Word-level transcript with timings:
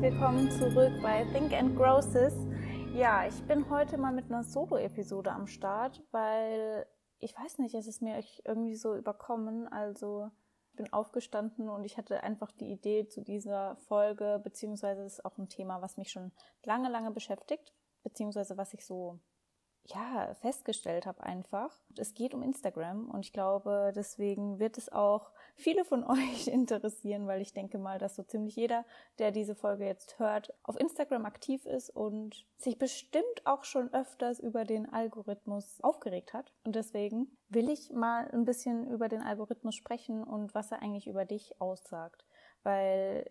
willkommen 0.00 0.50
zurück 0.50 0.92
bei 1.00 1.24
Think 1.32 1.54
and 1.54 1.74
Grow. 1.74 2.04
Ja, 2.94 3.26
ich 3.26 3.42
bin 3.44 3.70
heute 3.70 3.96
mal 3.96 4.12
mit 4.12 4.26
einer 4.26 4.44
Solo-Episode 4.44 5.32
am 5.32 5.46
Start, 5.46 6.02
weil 6.10 6.86
ich 7.18 7.34
weiß 7.34 7.58
nicht, 7.58 7.74
es 7.74 7.86
ist 7.86 8.02
mir 8.02 8.22
irgendwie 8.44 8.76
so 8.76 8.94
überkommen. 8.94 9.66
Also 9.68 10.30
ich 10.70 10.76
bin 10.76 10.92
aufgestanden 10.92 11.70
und 11.70 11.84
ich 11.84 11.96
hatte 11.96 12.22
einfach 12.22 12.52
die 12.52 12.70
Idee 12.70 13.08
zu 13.08 13.22
dieser 13.22 13.76
Folge, 13.88 14.38
beziehungsweise 14.44 15.02
es 15.02 15.14
ist 15.14 15.24
auch 15.24 15.38
ein 15.38 15.48
Thema, 15.48 15.80
was 15.80 15.96
mich 15.96 16.10
schon 16.10 16.30
lange, 16.62 16.90
lange 16.90 17.10
beschäftigt, 17.10 17.72
beziehungsweise 18.02 18.58
was 18.58 18.74
ich 18.74 18.84
so 18.84 19.18
ja, 19.88 20.34
festgestellt 20.34 21.06
habe 21.06 21.22
einfach. 21.22 21.70
Es 21.96 22.14
geht 22.14 22.34
um 22.34 22.42
Instagram 22.42 23.10
und 23.10 23.20
ich 23.20 23.32
glaube, 23.32 23.92
deswegen 23.94 24.58
wird 24.58 24.78
es 24.78 24.90
auch 24.90 25.30
viele 25.54 25.84
von 25.84 26.04
euch 26.10 26.48
interessieren, 26.48 27.26
weil 27.26 27.40
ich 27.40 27.52
denke 27.52 27.78
mal, 27.78 27.98
dass 27.98 28.16
so 28.16 28.22
ziemlich 28.22 28.56
jeder, 28.56 28.84
der 29.18 29.30
diese 29.30 29.54
Folge 29.54 29.86
jetzt 29.86 30.18
hört, 30.18 30.52
auf 30.62 30.78
Instagram 30.78 31.24
aktiv 31.24 31.64
ist 31.66 31.90
und 31.90 32.46
sich 32.56 32.78
bestimmt 32.78 33.24
auch 33.44 33.64
schon 33.64 33.92
öfters 33.92 34.40
über 34.40 34.64
den 34.64 34.92
Algorithmus 34.92 35.80
aufgeregt 35.82 36.32
hat. 36.32 36.52
Und 36.64 36.76
deswegen 36.76 37.36
will 37.48 37.70
ich 37.70 37.90
mal 37.92 38.28
ein 38.32 38.44
bisschen 38.44 38.86
über 38.88 39.08
den 39.08 39.22
Algorithmus 39.22 39.74
sprechen 39.74 40.24
und 40.24 40.54
was 40.54 40.72
er 40.72 40.82
eigentlich 40.82 41.06
über 41.06 41.24
dich 41.24 41.60
aussagt. 41.60 42.24
Weil 42.62 43.30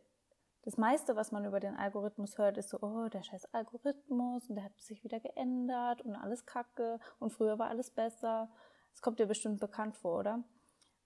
das 0.66 0.78
meiste, 0.78 1.16
was 1.16 1.32
man 1.32 1.46
über 1.46 1.60
den 1.60 1.76
Algorithmus 1.76 2.40
hört, 2.40 2.58
ist 2.58 2.70
so, 2.70 2.80
oh, 2.82 3.08
der 3.08 3.22
scheiß 3.22 3.54
Algorithmus 3.54 4.50
und 4.50 4.56
der 4.56 4.66
hat 4.66 4.80
sich 4.80 5.04
wieder 5.04 5.20
geändert 5.20 6.02
und 6.02 6.16
alles 6.16 6.48
kacke 6.48 7.00
und 7.20 7.32
früher 7.32 7.60
war 7.60 7.70
alles 7.70 7.92
besser. 7.92 8.50
Das 8.92 9.04
kommt 9.04 9.20
dir 9.20 9.28
bestimmt 9.28 9.60
bekannt 9.60 9.96
vor, 9.96 10.20
oder? 10.20 10.44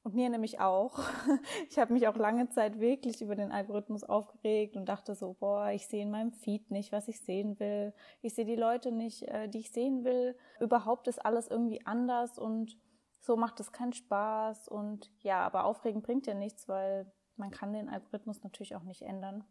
Und 0.04 0.16
mir 0.16 0.30
nämlich 0.30 0.62
auch. 0.62 1.00
Ich 1.70 1.78
habe 1.78 1.94
mich 1.94 2.08
auch 2.08 2.16
lange 2.16 2.50
Zeit 2.50 2.80
wirklich 2.80 3.22
über 3.22 3.36
den 3.36 3.52
Algorithmus 3.52 4.04
aufgeregt 4.04 4.78
und 4.78 4.88
dachte 4.88 5.14
so, 5.14 5.36
boah, 5.40 5.70
ich 5.72 5.88
sehe 5.88 6.04
in 6.04 6.10
meinem 6.10 6.32
Feed 6.32 6.72
nicht, 6.72 6.92
was 6.92 7.08
ich 7.10 7.22
sehen 7.22 7.60
will. 7.60 7.94
Ich 8.22 8.34
sehe 8.34 8.46
die 8.46 8.56
Leute 8.56 8.92
nicht, 8.92 9.24
äh, 9.24 9.50
die 9.50 9.60
ich 9.60 9.72
sehen 9.72 10.06
will. 10.06 10.38
Überhaupt 10.60 11.08
ist 11.08 11.24
alles 11.24 11.48
irgendwie 11.50 11.86
anders 11.86 12.40
und 12.40 12.78
so 13.20 13.36
macht 13.36 13.60
es 13.60 13.74
keinen 13.74 13.94
Spaß. 13.94 14.70
Und 14.70 15.12
ja, 15.20 15.46
aber 15.46 15.66
aufregen 15.66 16.02
bringt 16.02 16.28
ja 16.28 16.34
nichts, 16.34 16.68
weil 16.70 17.12
man 17.40 17.52
kann 17.52 17.74
den 17.74 17.90
Algorithmus 17.90 18.44
natürlich 18.44 18.76
auch 18.76 18.84
nicht 18.84 19.02
ändern. 19.02 19.44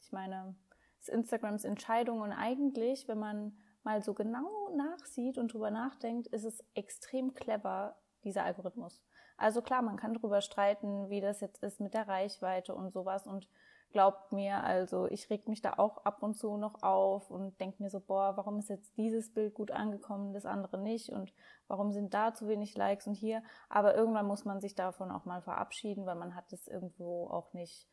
Ich 0.00 0.12
meine, 0.12 0.54
es 1.00 1.08
ist 1.08 1.14
Instagrams 1.14 1.64
Entscheidung 1.64 2.20
und 2.20 2.32
eigentlich, 2.32 3.08
wenn 3.08 3.18
man 3.18 3.56
mal 3.82 4.02
so 4.02 4.14
genau 4.14 4.70
nachsieht 4.74 5.38
und 5.38 5.52
drüber 5.52 5.70
nachdenkt, 5.70 6.26
ist 6.28 6.44
es 6.44 6.64
extrem 6.74 7.34
clever, 7.34 7.96
dieser 8.24 8.44
Algorithmus. 8.44 9.00
Also 9.36 9.62
klar, 9.62 9.82
man 9.82 9.96
kann 9.96 10.14
drüber 10.14 10.40
streiten, 10.40 11.08
wie 11.10 11.20
das 11.20 11.40
jetzt 11.40 11.62
ist 11.62 11.80
mit 11.80 11.94
der 11.94 12.08
Reichweite 12.08 12.74
und 12.74 12.92
sowas 12.92 13.26
und 13.26 13.48
glaubt 13.96 14.30
mir, 14.30 14.62
also 14.62 15.06
ich 15.06 15.30
reg 15.30 15.48
mich 15.48 15.62
da 15.62 15.78
auch 15.78 16.04
ab 16.04 16.22
und 16.22 16.34
zu 16.34 16.58
noch 16.58 16.82
auf 16.82 17.30
und 17.30 17.58
denke 17.62 17.82
mir 17.82 17.88
so, 17.88 17.98
boah, 17.98 18.36
warum 18.36 18.58
ist 18.58 18.68
jetzt 18.68 18.94
dieses 18.98 19.32
Bild 19.32 19.54
gut 19.54 19.70
angekommen, 19.70 20.34
das 20.34 20.44
andere 20.44 20.76
nicht 20.76 21.08
und 21.08 21.32
warum 21.66 21.92
sind 21.92 22.12
da 22.12 22.34
zu 22.34 22.46
wenig 22.46 22.76
Likes 22.76 23.06
und 23.06 23.14
hier. 23.14 23.42
Aber 23.70 23.94
irgendwann 23.94 24.26
muss 24.26 24.44
man 24.44 24.60
sich 24.60 24.74
davon 24.74 25.10
auch 25.10 25.24
mal 25.24 25.40
verabschieden, 25.40 26.04
weil 26.04 26.16
man 26.16 26.34
hat 26.34 26.52
es 26.52 26.68
irgendwo 26.68 27.28
auch 27.28 27.54
nicht, 27.54 27.88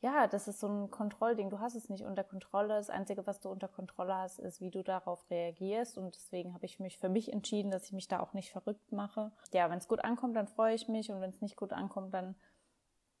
ja, 0.00 0.26
das 0.26 0.48
ist 0.48 0.58
so 0.58 0.66
ein 0.66 0.90
Kontrollding. 0.90 1.50
Du 1.50 1.60
hast 1.60 1.76
es 1.76 1.88
nicht 1.88 2.04
unter 2.04 2.24
Kontrolle. 2.24 2.74
Das 2.74 2.90
Einzige, 2.90 3.24
was 3.24 3.38
du 3.38 3.48
unter 3.48 3.68
Kontrolle 3.68 4.16
hast, 4.16 4.40
ist, 4.40 4.60
wie 4.60 4.72
du 4.72 4.82
darauf 4.82 5.24
reagierst. 5.30 5.96
Und 5.98 6.16
deswegen 6.16 6.52
habe 6.52 6.66
ich 6.66 6.80
mich 6.80 6.98
für 6.98 7.08
mich 7.08 7.32
entschieden, 7.32 7.70
dass 7.70 7.84
ich 7.84 7.92
mich 7.92 8.08
da 8.08 8.18
auch 8.18 8.32
nicht 8.32 8.50
verrückt 8.50 8.90
mache. 8.90 9.30
Ja, 9.52 9.70
wenn 9.70 9.78
es 9.78 9.86
gut 9.86 10.04
ankommt, 10.04 10.34
dann 10.34 10.48
freue 10.48 10.74
ich 10.74 10.88
mich 10.88 11.12
und 11.12 11.20
wenn 11.20 11.30
es 11.30 11.42
nicht 11.42 11.54
gut 11.54 11.72
ankommt, 11.72 12.12
dann 12.12 12.34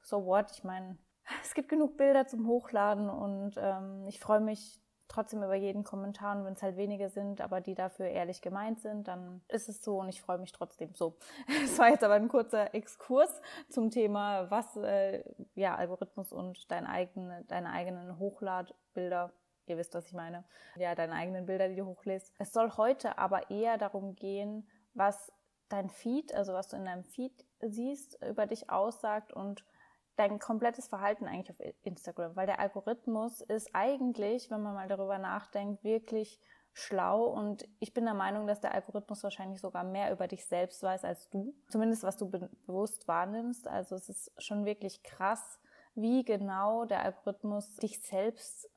so 0.02 0.26
what? 0.26 0.50
Ich 0.50 0.64
meine, 0.64 0.98
es 1.42 1.54
gibt 1.54 1.68
genug 1.68 1.96
Bilder 1.96 2.26
zum 2.26 2.46
Hochladen 2.46 3.08
und 3.08 3.54
ähm, 3.56 4.06
ich 4.06 4.20
freue 4.20 4.40
mich 4.40 4.80
trotzdem 5.08 5.42
über 5.42 5.54
jeden 5.54 5.84
Kommentar 5.84 6.36
und 6.36 6.44
wenn 6.44 6.54
es 6.54 6.62
halt 6.62 6.76
wenige 6.76 7.08
sind, 7.08 7.40
aber 7.40 7.60
die 7.60 7.74
dafür 7.74 8.06
ehrlich 8.06 8.40
gemeint 8.40 8.80
sind, 8.80 9.06
dann 9.06 9.42
ist 9.48 9.68
es 9.68 9.82
so 9.82 10.00
und 10.00 10.08
ich 10.08 10.20
freue 10.20 10.38
mich 10.38 10.52
trotzdem 10.52 10.94
so. 10.94 11.16
Es 11.64 11.78
war 11.78 11.90
jetzt 11.90 12.02
aber 12.02 12.14
ein 12.14 12.28
kurzer 12.28 12.74
Exkurs 12.74 13.40
zum 13.68 13.90
Thema, 13.90 14.50
was 14.50 14.76
äh, 14.76 15.22
ja 15.54 15.76
Algorithmus 15.76 16.32
und 16.32 16.70
dein 16.70 16.86
eigene, 16.86 17.44
deine 17.48 17.70
eigenen 17.70 18.18
Hochladbilder 18.18 19.32
Ihr 19.66 19.78
wisst, 19.78 19.94
was 19.94 20.06
ich 20.06 20.12
meine. 20.12 20.44
Ja, 20.76 20.94
deine 20.94 21.14
eigenen 21.14 21.46
Bilder, 21.46 21.68
die 21.68 21.76
du 21.76 21.86
hochlädst. 21.86 22.32
Es 22.38 22.52
soll 22.52 22.72
heute 22.76 23.18
aber 23.18 23.50
eher 23.50 23.78
darum 23.78 24.14
gehen, 24.14 24.68
was 24.92 25.32
dein 25.68 25.88
Feed, 25.88 26.34
also 26.34 26.52
was 26.52 26.68
du 26.68 26.76
in 26.76 26.84
deinem 26.84 27.04
Feed 27.04 27.46
siehst, 27.60 28.22
über 28.22 28.46
dich 28.46 28.68
aussagt 28.68 29.32
und 29.32 29.64
dein 30.16 30.38
komplettes 30.38 30.86
Verhalten 30.86 31.26
eigentlich 31.26 31.50
auf 31.50 31.74
Instagram, 31.82 32.36
weil 32.36 32.46
der 32.46 32.60
Algorithmus 32.60 33.40
ist 33.40 33.70
eigentlich, 33.72 34.50
wenn 34.50 34.62
man 34.62 34.74
mal 34.74 34.88
darüber 34.88 35.18
nachdenkt, 35.18 35.82
wirklich 35.82 36.40
schlau 36.72 37.24
und 37.26 37.68
ich 37.78 37.94
bin 37.94 38.04
der 38.04 38.14
Meinung, 38.14 38.46
dass 38.46 38.60
der 38.60 38.74
Algorithmus 38.74 39.22
wahrscheinlich 39.22 39.60
sogar 39.60 39.84
mehr 39.84 40.12
über 40.12 40.26
dich 40.26 40.44
selbst 40.44 40.82
weiß 40.82 41.04
als 41.04 41.30
du, 41.30 41.54
zumindest 41.68 42.02
was 42.02 42.16
du 42.16 42.28
be 42.28 42.50
bewusst 42.66 43.06
wahrnimmst. 43.06 43.68
Also 43.68 43.94
es 43.94 44.08
ist 44.08 44.32
schon 44.42 44.64
wirklich 44.64 45.02
krass, 45.04 45.60
wie 45.94 46.24
genau 46.24 46.84
der 46.84 47.02
Algorithmus 47.02 47.76
dich 47.76 48.02
selbst 48.02 48.68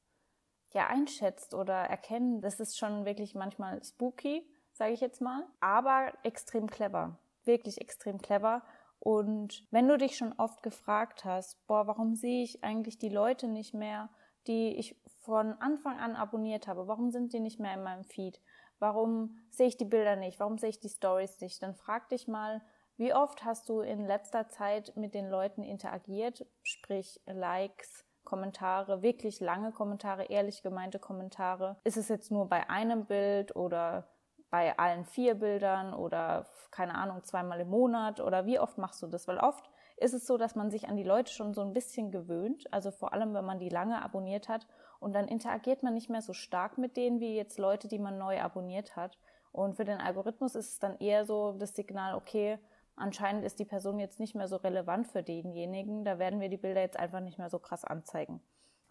ja 0.74 0.88
einschätzt 0.88 1.56
oder 1.56 1.74
erkennt. 1.74 2.44
Das 2.44 2.60
ist 2.60 2.78
schon 2.78 3.06
wirklich 3.06 3.34
manchmal 3.34 3.84
spooky, 3.84 4.48
sage 4.74 4.94
ich 4.94 5.02
jetzt 5.02 5.22
mal, 5.22 5.44
aber 5.60 6.14
extrem 6.24 6.68
clever, 6.68 7.18
wirklich 7.46 7.82
extrem 7.82 8.22
clever 8.22 8.62
und 9.00 9.66
wenn 9.72 9.88
du 9.88 9.98
dich 9.98 10.18
schon 10.18 10.34
oft 10.34 10.64
gefragt 10.64 11.26
hast, 11.26 11.66
boah, 11.68 11.88
warum 11.88 12.16
sehe 12.16 12.44
ich 12.44 12.64
eigentlich 12.64 12.98
die 12.98 13.10
Leute 13.10 13.48
nicht 13.48 13.74
mehr, 13.74 14.10
die 14.48 14.76
ich 14.76 15.00
von 15.20 15.54
Anfang 15.54 16.00
an 16.00 16.16
abonniert 16.16 16.68
habe, 16.68 16.88
warum 16.88 17.12
sind 17.12 17.34
die 17.34 17.40
nicht 17.40 17.60
mehr 17.60 17.74
in 17.74 17.84
meinem 17.84 18.06
Feed? 18.06 18.42
Warum 18.80 19.38
sehe 19.50 19.68
ich 19.68 19.78
die 19.78 19.86
Bilder 19.86 20.16
nicht? 20.16 20.40
Warum 20.40 20.58
sehe 20.58 20.70
ich 20.70 20.80
die 20.80 20.90
Stories 20.90 21.42
nicht? 21.42 21.62
Dann 21.62 21.76
frag 21.76 22.10
dich 22.10 22.28
mal, 22.28 22.62
wie 22.96 23.14
oft 23.14 23.44
hast 23.44 23.70
du 23.70 23.82
in 23.82 24.06
letzter 24.06 24.50
Zeit 24.50 24.96
mit 24.96 25.14
den 25.14 25.30
Leuten 25.30 25.64
interagiert, 25.64 26.46
sprich 26.64 27.20
Likes, 27.26 28.06
Kommentare, 28.24 29.02
wirklich 29.02 29.40
lange 29.40 29.72
Kommentare, 29.72 30.26
ehrlich 30.26 30.64
gemeinte 30.64 31.00
Kommentare? 31.00 31.78
Ist 31.84 31.98
es 31.98 32.10
jetzt 32.10 32.32
nur 32.32 32.48
bei 32.50 32.70
einem 32.70 33.06
Bild 33.06 33.56
oder 33.56 34.08
bei 34.50 34.78
allen 34.78 35.06
vier 35.06 35.36
Bildern 35.36 35.94
oder 35.94 36.46
keine 36.72 36.96
Ahnung, 36.96 37.24
zweimal 37.24 37.60
im 37.60 37.70
Monat 37.70 38.20
oder 38.20 38.46
wie 38.46 38.60
oft 38.60 38.78
machst 38.78 39.02
du 39.02 39.08
das? 39.08 39.28
Weil 39.28 39.38
oft 39.38 39.70
ist 39.98 40.14
es 40.14 40.28
so, 40.28 40.38
dass 40.38 40.56
man 40.56 40.70
sich 40.70 40.88
an 40.88 40.96
die 40.96 41.04
Leute 41.04 41.32
schon 41.32 41.54
so 41.54 41.62
ein 41.62 41.74
bisschen 41.74 42.12
gewöhnt, 42.12 42.72
also 42.72 42.92
vor 42.92 43.14
allem, 43.14 43.34
wenn 43.34 43.46
man 43.46 43.60
die 43.60 43.70
lange 43.70 44.02
abonniert 44.02 44.48
hat 44.48 44.68
und 45.00 45.14
dann 45.14 45.28
interagiert 45.28 45.84
man 45.84 45.94
nicht 45.94 46.10
mehr 46.10 46.22
so 46.22 46.34
stark 46.34 46.78
mit 46.78 46.98
denen 46.98 47.20
wie 47.20 47.36
jetzt 47.36 47.58
Leute, 47.58 47.88
die 47.88 48.00
man 48.00 48.18
neu 48.18 48.40
abonniert 48.40 48.96
hat. 48.96 49.18
Und 49.52 49.76
für 49.76 49.86
den 49.86 50.00
Algorithmus 50.00 50.56
ist 50.56 50.74
es 50.74 50.80
dann 50.80 51.00
eher 51.00 51.26
so 51.26 51.54
das 51.54 51.76
Signal, 51.76 52.14
okay, 52.14 52.60
anscheinend 52.96 53.44
ist 53.44 53.60
die 53.60 53.66
Person 53.66 54.00
jetzt 54.00 54.20
nicht 54.20 54.36
mehr 54.36 54.48
so 54.48 54.58
relevant 54.58 55.08
für 55.08 55.24
denjenigen, 55.24 56.06
da 56.06 56.20
werden 56.20 56.40
wir 56.40 56.50
die 56.50 56.58
Bilder 56.58 56.82
jetzt 56.82 56.98
einfach 56.98 57.20
nicht 57.20 57.40
mehr 57.40 57.50
so 57.50 57.58
krass 57.58 57.84
anzeigen. 57.84 58.42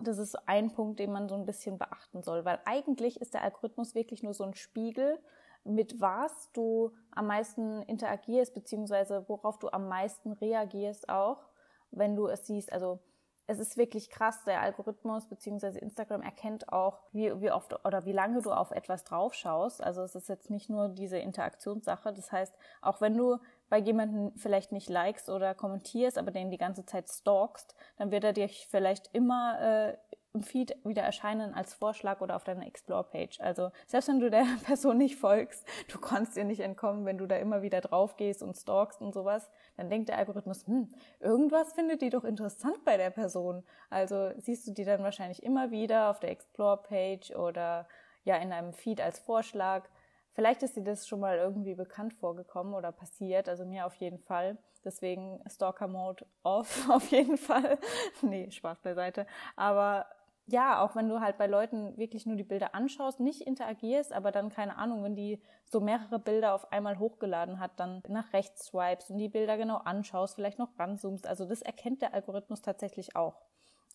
Das 0.02 0.18
ist 0.18 0.36
ein 0.48 0.72
Punkt, 0.72 0.98
den 0.98 1.12
man 1.12 1.28
so 1.28 1.36
ein 1.36 1.46
bisschen 1.46 1.78
beachten 1.78 2.22
soll, 2.22 2.44
weil 2.44 2.60
eigentlich 2.64 3.20
ist 3.20 3.34
der 3.34 3.42
Algorithmus 3.42 3.94
wirklich 3.94 4.22
nur 4.22 4.34
so 4.34 4.44
ein 4.44 4.54
Spiegel 4.54 5.18
mit 5.66 6.00
was 6.00 6.50
du 6.52 6.92
am 7.10 7.26
meisten 7.26 7.82
interagierst, 7.82 8.54
beziehungsweise 8.54 9.24
worauf 9.28 9.58
du 9.58 9.68
am 9.68 9.88
meisten 9.88 10.32
reagierst 10.32 11.08
auch, 11.08 11.48
wenn 11.90 12.16
du 12.16 12.26
es 12.26 12.46
siehst. 12.46 12.72
Also 12.72 13.00
es 13.48 13.60
ist 13.60 13.76
wirklich 13.76 14.10
krass, 14.10 14.42
der 14.44 14.60
Algorithmus 14.60 15.28
beziehungsweise 15.28 15.78
Instagram 15.78 16.22
erkennt 16.22 16.72
auch, 16.72 16.98
wie, 17.12 17.40
wie 17.40 17.52
oft 17.52 17.84
oder 17.84 18.04
wie 18.04 18.12
lange 18.12 18.42
du 18.42 18.50
auf 18.50 18.72
etwas 18.72 19.04
draufschaust. 19.04 19.82
Also 19.82 20.02
es 20.02 20.16
ist 20.16 20.28
jetzt 20.28 20.50
nicht 20.50 20.68
nur 20.68 20.88
diese 20.88 21.18
Interaktionssache. 21.18 22.12
Das 22.12 22.32
heißt, 22.32 22.52
auch 22.82 23.00
wenn 23.00 23.16
du 23.16 23.38
bei 23.68 23.78
jemandem 23.78 24.32
vielleicht 24.36 24.72
nicht 24.72 24.88
likest 24.88 25.28
oder 25.28 25.54
kommentierst, 25.54 26.18
aber 26.18 26.32
den 26.32 26.50
die 26.50 26.58
ganze 26.58 26.84
Zeit 26.86 27.08
stalkst, 27.08 27.76
dann 27.98 28.10
wird 28.10 28.24
er 28.24 28.32
dir 28.32 28.48
vielleicht 28.48 29.14
immer 29.14 29.60
äh, 29.60 29.96
im 30.36 30.42
Feed 30.42 30.76
wieder 30.84 31.02
erscheinen 31.02 31.54
als 31.54 31.74
Vorschlag 31.74 32.20
oder 32.20 32.36
auf 32.36 32.44
deiner 32.44 32.66
Explore-Page. 32.66 33.40
Also 33.40 33.70
selbst 33.86 34.08
wenn 34.08 34.20
du 34.20 34.30
der 34.30 34.44
Person 34.64 34.98
nicht 34.98 35.16
folgst, 35.16 35.66
du 35.88 35.98
kannst 35.98 36.36
ihr 36.36 36.44
nicht 36.44 36.60
entkommen, 36.60 37.06
wenn 37.06 37.18
du 37.18 37.26
da 37.26 37.36
immer 37.36 37.62
wieder 37.62 37.80
drauf 37.80 38.16
gehst 38.16 38.42
und 38.42 38.54
stalkst 38.54 39.00
und 39.00 39.14
sowas, 39.14 39.50
dann 39.76 39.88
denkt 39.88 40.10
der 40.10 40.18
Algorithmus, 40.18 40.66
hm, 40.66 40.92
irgendwas 41.20 41.72
findet 41.72 42.02
die 42.02 42.10
doch 42.10 42.24
interessant 42.24 42.84
bei 42.84 42.96
der 42.96 43.10
Person. 43.10 43.64
Also 43.88 44.30
siehst 44.36 44.66
du 44.68 44.72
die 44.72 44.84
dann 44.84 45.02
wahrscheinlich 45.02 45.42
immer 45.42 45.70
wieder 45.70 46.10
auf 46.10 46.20
der 46.20 46.30
Explore-Page 46.30 47.30
oder 47.32 47.88
ja 48.24 48.36
in 48.36 48.52
einem 48.52 48.74
Feed 48.74 49.00
als 49.00 49.18
Vorschlag. 49.18 49.88
Vielleicht 50.32 50.62
ist 50.62 50.76
dir 50.76 50.84
das 50.84 51.08
schon 51.08 51.20
mal 51.20 51.38
irgendwie 51.38 51.74
bekannt 51.74 52.12
vorgekommen 52.12 52.74
oder 52.74 52.92
passiert, 52.92 53.48
also 53.48 53.64
mir 53.64 53.86
auf 53.86 53.94
jeden 53.94 54.18
Fall. 54.18 54.58
Deswegen 54.86 55.42
Stalker 55.50 55.88
Mode 55.88 56.24
off 56.44 56.88
auf 56.90 57.08
jeden 57.08 57.36
Fall. 57.36 57.78
nee, 58.22 58.50
Spaß 58.50 58.80
beiseite. 58.80 59.26
Aber 59.56 60.06
ja, 60.48 60.80
auch 60.80 60.94
wenn 60.94 61.08
du 61.08 61.20
halt 61.20 61.38
bei 61.38 61.46
Leuten 61.46 61.96
wirklich 61.96 62.24
nur 62.24 62.36
die 62.36 62.44
Bilder 62.44 62.74
anschaust, 62.74 63.18
nicht 63.18 63.40
interagierst, 63.40 64.12
aber 64.12 64.30
dann 64.30 64.48
keine 64.48 64.76
Ahnung, 64.76 65.02
wenn 65.02 65.16
die 65.16 65.42
so 65.64 65.80
mehrere 65.80 66.20
Bilder 66.20 66.54
auf 66.54 66.72
einmal 66.72 67.00
hochgeladen 67.00 67.58
hat, 67.58 67.72
dann 67.80 68.00
nach 68.08 68.32
rechts 68.32 68.66
swipes 68.66 69.10
und 69.10 69.18
die 69.18 69.28
Bilder 69.28 69.56
genau 69.56 69.78
anschaust, 69.78 70.36
vielleicht 70.36 70.60
noch 70.60 70.78
ranzoomst. 70.78 71.26
Also 71.26 71.46
das 71.46 71.62
erkennt 71.62 72.00
der 72.00 72.14
Algorithmus 72.14 72.62
tatsächlich 72.62 73.16
auch. 73.16 73.42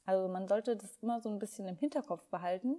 Also 0.05 0.27
man 0.27 0.47
sollte 0.49 0.75
das 0.75 0.97
immer 1.01 1.21
so 1.21 1.29
ein 1.29 1.39
bisschen 1.39 1.67
im 1.67 1.77
Hinterkopf 1.77 2.25
behalten. 2.25 2.75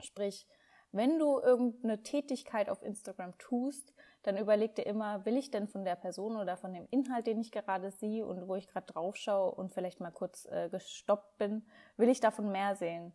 Sprich, 0.00 0.46
wenn 0.92 1.18
du 1.18 1.40
irgendeine 1.40 2.02
Tätigkeit 2.04 2.70
auf 2.70 2.82
Instagram 2.82 3.36
tust, 3.38 3.92
dann 4.24 4.38
überleg 4.38 4.74
dir 4.74 4.86
immer, 4.86 5.24
will 5.26 5.36
ich 5.36 5.50
denn 5.50 5.68
von 5.68 5.84
der 5.84 5.96
Person 5.96 6.36
oder 6.36 6.56
von 6.56 6.72
dem 6.72 6.86
Inhalt, 6.90 7.26
den 7.26 7.40
ich 7.40 7.52
gerade 7.52 7.90
sehe 7.90 8.26
und 8.26 8.48
wo 8.48 8.56
ich 8.56 8.68
gerade 8.68 8.86
drauf 8.86 9.16
schaue 9.16 9.52
und 9.52 9.72
vielleicht 9.72 10.00
mal 10.00 10.10
kurz 10.10 10.46
äh, 10.46 10.68
gestoppt 10.70 11.36
bin, 11.36 11.64
will 11.96 12.08
ich 12.08 12.20
davon 12.20 12.50
mehr 12.50 12.74
sehen? 12.74 13.12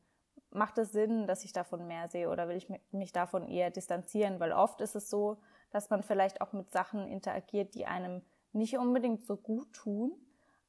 Macht 0.52 0.78
es 0.78 0.92
Sinn, 0.92 1.28
dass 1.28 1.44
ich 1.44 1.52
davon 1.52 1.88
mehr 1.88 2.08
sehe 2.10 2.30
oder 2.30 2.48
will 2.48 2.58
ich 2.58 2.68
mich 2.92 3.12
davon 3.12 3.48
eher 3.48 3.72
distanzieren? 3.72 4.40
Weil 4.40 4.52
oft 4.52 4.82
ist 4.82 4.96
es 4.96 5.10
so, 5.10 5.38
dass 5.72 5.90
man 5.90 6.04
vielleicht 6.04 6.42
auch 6.42 6.54
mit 6.54 6.72
Sachen 6.72 7.08
interagiert, 7.08 7.74
die 7.74 7.86
einem 7.86 8.22
nicht 8.54 8.78
unbedingt 8.78 9.26
so 9.26 9.36
gut 9.36 9.74
tun. 9.74 10.14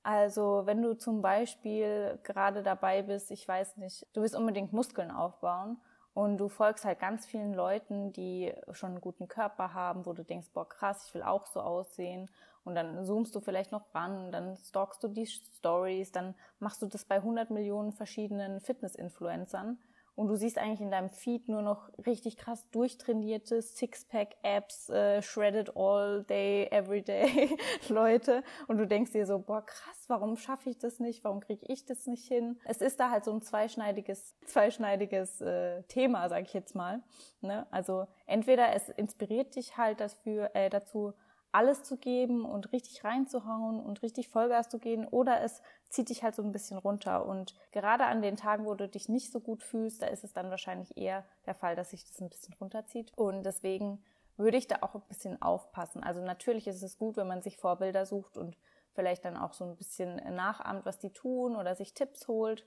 Also 0.03 0.63
wenn 0.65 0.81
du 0.81 0.97
zum 0.97 1.21
Beispiel 1.21 2.19
gerade 2.23 2.63
dabei 2.63 3.03
bist, 3.03 3.31
ich 3.31 3.47
weiß 3.47 3.77
nicht, 3.77 4.07
du 4.15 4.23
willst 4.23 4.35
unbedingt 4.35 4.73
Muskeln 4.73 5.11
aufbauen 5.11 5.79
und 6.15 6.39
du 6.39 6.49
folgst 6.49 6.85
halt 6.85 6.99
ganz 6.99 7.27
vielen 7.27 7.55
Leuten, 7.55 8.13
die 8.13 8.53
schon 8.73 8.91
einen 8.91 9.01
guten 9.01 9.29
Körper 9.29 9.75
haben, 9.75 10.07
wo 10.07 10.13
du 10.13 10.25
denkst, 10.25 10.49
boah, 10.53 10.69
krass, 10.69 11.05
ich 11.07 11.15
will 11.15 11.23
auch 11.23 11.47
so 11.47 11.61
aussehen. 11.61 12.29
Und 12.65 12.75
dann 12.75 13.05
zoomst 13.05 13.35
du 13.35 13.41
vielleicht 13.41 13.73
noch 13.73 13.95
ran, 13.95 14.31
dann 14.33 14.57
stalkst 14.57 15.03
du 15.03 15.09
die 15.09 15.27
Stories, 15.27 16.13
dann 16.13 16.35
machst 16.59 16.83
du 16.83 16.87
das 16.87 17.05
bei 17.05 17.17
100 17.17 17.51
Millionen 17.51 17.93
verschiedenen 17.93 18.61
Fitness-Influencern 18.61 19.79
und 20.21 20.29
du 20.29 20.37
siehst 20.37 20.59
eigentlich 20.59 20.83
in 20.83 20.91
deinem 20.91 21.09
Feed 21.09 21.49
nur 21.49 21.63
noch 21.63 21.89
richtig 22.05 22.37
krass 22.37 22.69
durchtrainierte 22.73 23.63
Sixpack-Apps, 23.63 24.91
äh, 24.91 25.23
shredded 25.23 25.75
all 25.75 26.25
day, 26.25 26.69
every 26.71 27.01
day 27.01 27.57
Leute 27.89 28.45
und 28.69 28.77
du 28.77 28.87
denkst 28.87 29.13
dir 29.13 29.25
so, 29.25 29.39
boah 29.39 29.65
krass, 29.65 30.05
warum 30.09 30.37
schaffe 30.37 30.69
ich 30.69 30.77
das 30.77 31.01
nicht, 31.01 31.25
warum 31.25 31.41
kriege 31.41 31.65
ich 31.69 31.87
das 31.87 32.07
nicht 32.07 32.29
hin? 32.29 32.61
Es 32.67 32.83
ist 32.83 33.01
da 33.01 33.09
halt 33.09 33.25
so 33.25 33.33
ein 33.33 33.41
zweischneidiges, 33.41 34.37
zweischneidiges 34.45 35.41
äh, 35.41 35.85
Thema, 35.85 36.29
sag 36.29 36.43
ich 36.43 36.53
jetzt 36.53 36.75
mal. 36.75 37.03
Ne? 37.41 37.67
Also 37.71 38.07
entweder 38.27 38.75
es 38.75 38.91
inspiriert 38.91 39.57
dich 39.57 39.79
halt 39.79 40.01
dafür, 40.01 40.51
äh, 40.55 40.69
dazu, 40.69 41.15
alles 41.53 41.83
zu 41.83 41.97
geben 41.97 42.45
und 42.45 42.73
richtig 42.73 43.05
reinzuhauen 43.05 43.81
und 43.81 44.03
richtig 44.03 44.29
Vollgas 44.29 44.69
zu 44.69 44.79
gehen 44.79 45.07
oder 45.07 45.41
es 45.43 45.63
zieht 45.89 46.09
dich 46.09 46.23
halt 46.23 46.35
so 46.35 46.43
ein 46.43 46.53
bisschen 46.53 46.79
runter. 46.79 47.27
Und 47.27 47.55
gerade 47.73 48.05
an 48.05 48.23
den 48.23 48.37
Tagen, 48.37 48.65
wo 48.65 48.75
du 48.75 48.89
dich 48.89 49.09
nicht 49.09 49.33
so 49.33 49.41
gut 49.41 49.63
fühlst, 49.63 50.03
da 50.03 50.07
ist 50.07 50.23
es 50.23 50.33
dann 50.33 50.51
wahrscheinlich 50.51 50.97
eher 50.97 51.25
der 51.47 51.55
Fall, 51.55 51.75
dass 51.75 51.91
sich 51.91 52.05
das 52.05 52.21
ein 52.21 52.29
bisschen 52.29 52.55
runterzieht. 52.61 53.13
Und 53.17 53.43
deswegen 53.43 54.03
würde 54.37 54.57
ich 54.57 54.69
da 54.69 54.77
auch 54.83 54.95
ein 54.95 55.03
bisschen 55.09 55.43
aufpassen. 55.43 56.05
Also 56.05 56.21
natürlich 56.21 56.69
ist 56.69 56.83
es 56.83 56.99
gut, 56.99 57.17
wenn 57.17 57.27
man 57.27 57.43
sich 57.43 57.57
Vorbilder 57.57 58.07
sucht 58.07 58.39
und 58.39 58.57
vielleicht 58.93 59.25
dann 59.25 59.37
auch 59.37 59.53
so 59.53 59.65
ein 59.65 59.77
bisschen 59.77 60.17
nachahmt, 60.35 60.87
was 60.87 60.99
die 60.99 61.13
tun 61.13 61.57
oder 61.57 61.75
sich 61.75 61.95
Tipps 61.95 62.29
holt. 62.29 62.65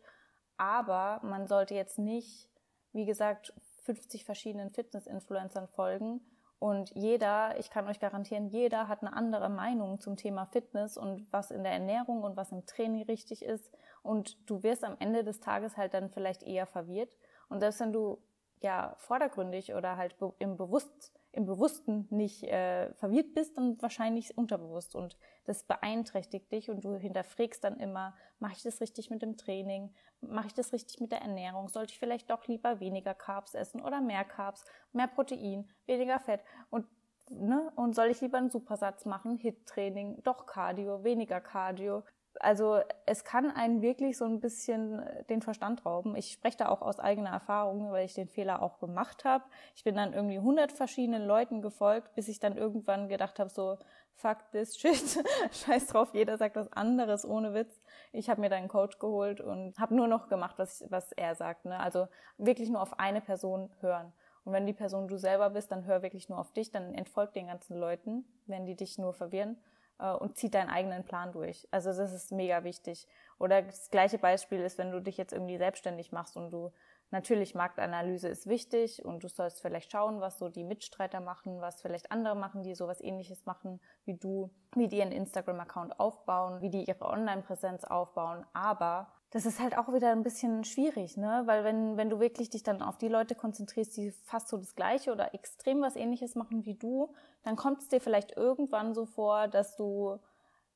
Aber 0.57 1.19
man 1.23 1.47
sollte 1.47 1.73
jetzt 1.73 1.99
nicht, 1.99 2.49
wie 2.91 3.05
gesagt, 3.05 3.53
50 3.83 4.25
verschiedenen 4.25 4.71
Fitness-Influencern 4.71 5.67
folgen 5.67 6.21
und 6.59 6.91
jeder, 6.95 7.59
ich 7.59 7.69
kann 7.69 7.87
euch 7.87 7.99
garantieren, 7.99 8.47
jeder 8.47 8.87
hat 8.87 9.01
eine 9.01 9.13
andere 9.13 9.49
Meinung 9.49 9.99
zum 9.99 10.15
Thema 10.15 10.45
Fitness 10.45 10.97
und 10.97 11.25
was 11.31 11.51
in 11.51 11.63
der 11.63 11.73
Ernährung 11.73 12.23
und 12.23 12.37
was 12.37 12.51
im 12.51 12.65
Training 12.65 13.03
richtig 13.03 13.43
ist. 13.43 13.71
Und 14.01 14.37
du 14.49 14.63
wirst 14.63 14.83
am 14.83 14.95
Ende 14.99 15.23
des 15.23 15.39
Tages 15.41 15.75
halt 15.75 15.93
dann 15.93 16.09
vielleicht 16.09 16.43
eher 16.43 16.65
verwirrt. 16.65 17.17
Und 17.49 17.59
selbst 17.59 17.81
wenn 17.81 17.91
du 17.91 18.19
ja 18.63 18.95
vordergründig 18.97 19.73
oder 19.73 19.97
halt 19.97 20.15
im 20.39 20.57
Bewusst 20.57 21.13
im 21.33 21.47
Bewussten 21.47 22.07
nicht 22.11 22.43
äh, 22.43 22.93
verwirrt 22.93 23.33
bist, 23.33 23.57
dann 23.57 23.81
wahrscheinlich 23.81 24.37
unterbewusst. 24.37 24.95
Und 24.95 25.17
das 25.45 25.63
beeinträchtigt 25.63 26.51
dich 26.51 26.69
und 26.69 26.85
du 26.85 26.95
hinterfragst 26.95 27.63
dann 27.63 27.79
immer, 27.79 28.15
mache 28.37 28.53
ich 28.53 28.61
das 28.61 28.81
richtig 28.81 29.09
mit 29.09 29.23
dem 29.23 29.35
Training? 29.35 29.91
Mache 30.21 30.47
ich 30.47 30.53
das 30.53 30.73
richtig 30.73 31.01
mit 31.01 31.11
der 31.11 31.23
Ernährung? 31.23 31.69
Sollte 31.69 31.91
ich 31.91 31.97
vielleicht 31.97 32.29
doch 32.29 32.45
lieber 32.45 32.79
weniger 32.79 33.15
Carbs 33.15 33.55
essen 33.55 33.81
oder 33.81 33.99
mehr 33.99 34.23
Carbs, 34.23 34.63
mehr 34.91 35.07
Protein, 35.07 35.67
weniger 35.87 36.19
Fett? 36.19 36.41
Und 36.69 36.85
Ne? 37.29 37.71
Und 37.75 37.95
soll 37.95 38.07
ich 38.07 38.21
lieber 38.21 38.37
einen 38.37 38.49
Supersatz 38.49 39.05
machen, 39.05 39.37
Hit-Training, 39.37 40.21
doch 40.23 40.45
Cardio, 40.45 41.03
weniger 41.03 41.39
Cardio? 41.39 42.03
Also 42.39 42.79
es 43.05 43.23
kann 43.23 43.51
einen 43.51 43.81
wirklich 43.81 44.17
so 44.17 44.25
ein 44.25 44.39
bisschen 44.39 44.99
äh, 44.99 45.23
den 45.25 45.41
Verstand 45.41 45.85
rauben. 45.85 46.15
Ich 46.15 46.31
spreche 46.31 46.57
da 46.57 46.69
auch 46.69 46.81
aus 46.81 46.99
eigener 46.99 47.29
Erfahrung, 47.29 47.91
weil 47.91 48.05
ich 48.05 48.13
den 48.13 48.27
Fehler 48.27 48.61
auch 48.61 48.79
gemacht 48.79 49.25
habe. 49.25 49.43
Ich 49.75 49.83
bin 49.83 49.95
dann 49.95 50.13
irgendwie 50.13 50.39
hundert 50.39 50.71
verschiedenen 50.71 51.25
Leuten 51.25 51.61
gefolgt, 51.61 52.13
bis 52.15 52.27
ich 52.27 52.39
dann 52.39 52.57
irgendwann 52.57 53.07
gedacht 53.07 53.39
habe, 53.39 53.49
so 53.49 53.77
fuck 54.15 54.37
this 54.51 54.77
shit, 54.79 55.23
scheiß 55.51 55.87
drauf, 55.87 56.13
jeder 56.13 56.37
sagt 56.37 56.55
was 56.55 56.71
anderes 56.71 57.25
ohne 57.25 57.53
Witz. 57.53 57.81
Ich 58.11 58.29
habe 58.29 58.41
mir 58.41 58.49
dann 58.49 58.59
einen 58.59 58.67
Coach 58.67 58.99
geholt 58.99 59.41
und 59.41 59.77
habe 59.79 59.95
nur 59.95 60.07
noch 60.07 60.27
gemacht, 60.27 60.55
was, 60.57 60.85
was 60.89 61.11
er 61.13 61.35
sagt. 61.35 61.65
Ne? 61.65 61.79
Also 61.79 62.07
wirklich 62.37 62.69
nur 62.69 62.81
auf 62.81 62.99
eine 62.99 63.21
Person 63.21 63.71
hören. 63.81 64.13
Und 64.45 64.51
wenn 64.51 64.65
die 64.65 64.73
Person 64.73 65.07
du 65.07 65.17
selber 65.17 65.49
bist, 65.49 65.71
dann 65.71 65.85
hör 65.85 66.01
wirklich 66.01 66.27
nur 66.27 66.37
auf 66.37 66.51
dich, 66.51 66.69
dann 66.69 66.93
entfolg 66.93 67.33
den 67.33 67.47
ganzen 67.47 67.77
Leuten, 67.77 68.25
wenn 68.45 68.65
die 68.65 68.75
dich 68.75 68.97
nur 68.97 69.13
verwirren 69.13 69.57
und 69.97 70.37
zieh 70.37 70.49
deinen 70.49 70.69
eigenen 70.69 71.03
Plan 71.03 71.31
durch. 71.31 71.67
Also 71.71 71.93
das 71.93 72.11
ist 72.11 72.31
mega 72.31 72.63
wichtig. 72.63 73.07
Oder 73.39 73.61
das 73.61 73.89
gleiche 73.89 74.17
Beispiel 74.17 74.59
ist, 74.61 74.77
wenn 74.77 74.91
du 74.91 75.01
dich 75.01 75.17
jetzt 75.17 75.33
irgendwie 75.33 75.57
selbstständig 75.57 76.11
machst 76.11 76.35
und 76.35 76.51
du 76.51 76.71
natürlich 77.11 77.55
Marktanalyse 77.55 78.27
ist 78.27 78.47
wichtig 78.47 79.05
und 79.05 79.23
du 79.23 79.29
sollst 79.29 79.61
vielleicht 79.61 79.91
schauen, 79.91 80.19
was 80.19 80.39
so 80.39 80.49
die 80.49 80.63
Mitstreiter 80.63 81.21
machen, 81.21 81.61
was 81.61 81.81
vielleicht 81.81 82.11
andere 82.11 82.35
machen, 82.35 82.63
die 82.63 82.73
sowas 82.73 82.99
ähnliches 83.01 83.45
machen 83.45 83.79
wie 84.03 84.17
du, 84.17 84.49
wie 84.75 84.87
die 84.87 84.97
ihren 84.97 85.11
Instagram-Account 85.11 85.99
aufbauen, 85.99 86.61
wie 86.61 86.69
die 86.69 86.83
ihre 86.83 87.05
Online-Präsenz 87.05 87.85
aufbauen. 87.85 88.45
Aber 88.53 89.13
das 89.33 89.47
ist 89.47 89.59
halt 89.59 89.75
auch 89.75 89.91
wieder 89.91 90.11
ein 90.11 90.21
bisschen 90.21 90.63
schwierig, 90.63 91.17
ne? 91.17 91.41
Weil 91.45 91.63
wenn, 91.63 91.97
wenn 91.97 92.11
du 92.11 92.19
wirklich 92.19 92.51
dich 92.51 92.61
dann 92.61 92.83
auf 92.83 92.99
die 92.99 93.07
Leute 93.07 93.33
konzentrierst, 93.33 93.97
die 93.97 94.11
fast 94.11 94.47
so 94.47 94.57
das 94.57 94.75
Gleiche 94.75 95.11
oder 95.11 95.33
extrem 95.33 95.81
was 95.81 95.95
ähnliches 95.95 96.35
machen 96.35 96.65
wie 96.67 96.75
du, 96.75 97.11
dann 97.41 97.55
kommt 97.55 97.81
es 97.81 97.87
dir 97.87 97.99
vielleicht 97.99 98.37
irgendwann 98.37 98.93
so 98.93 99.07
vor, 99.07 99.47
dass 99.47 99.75
du 99.75 100.19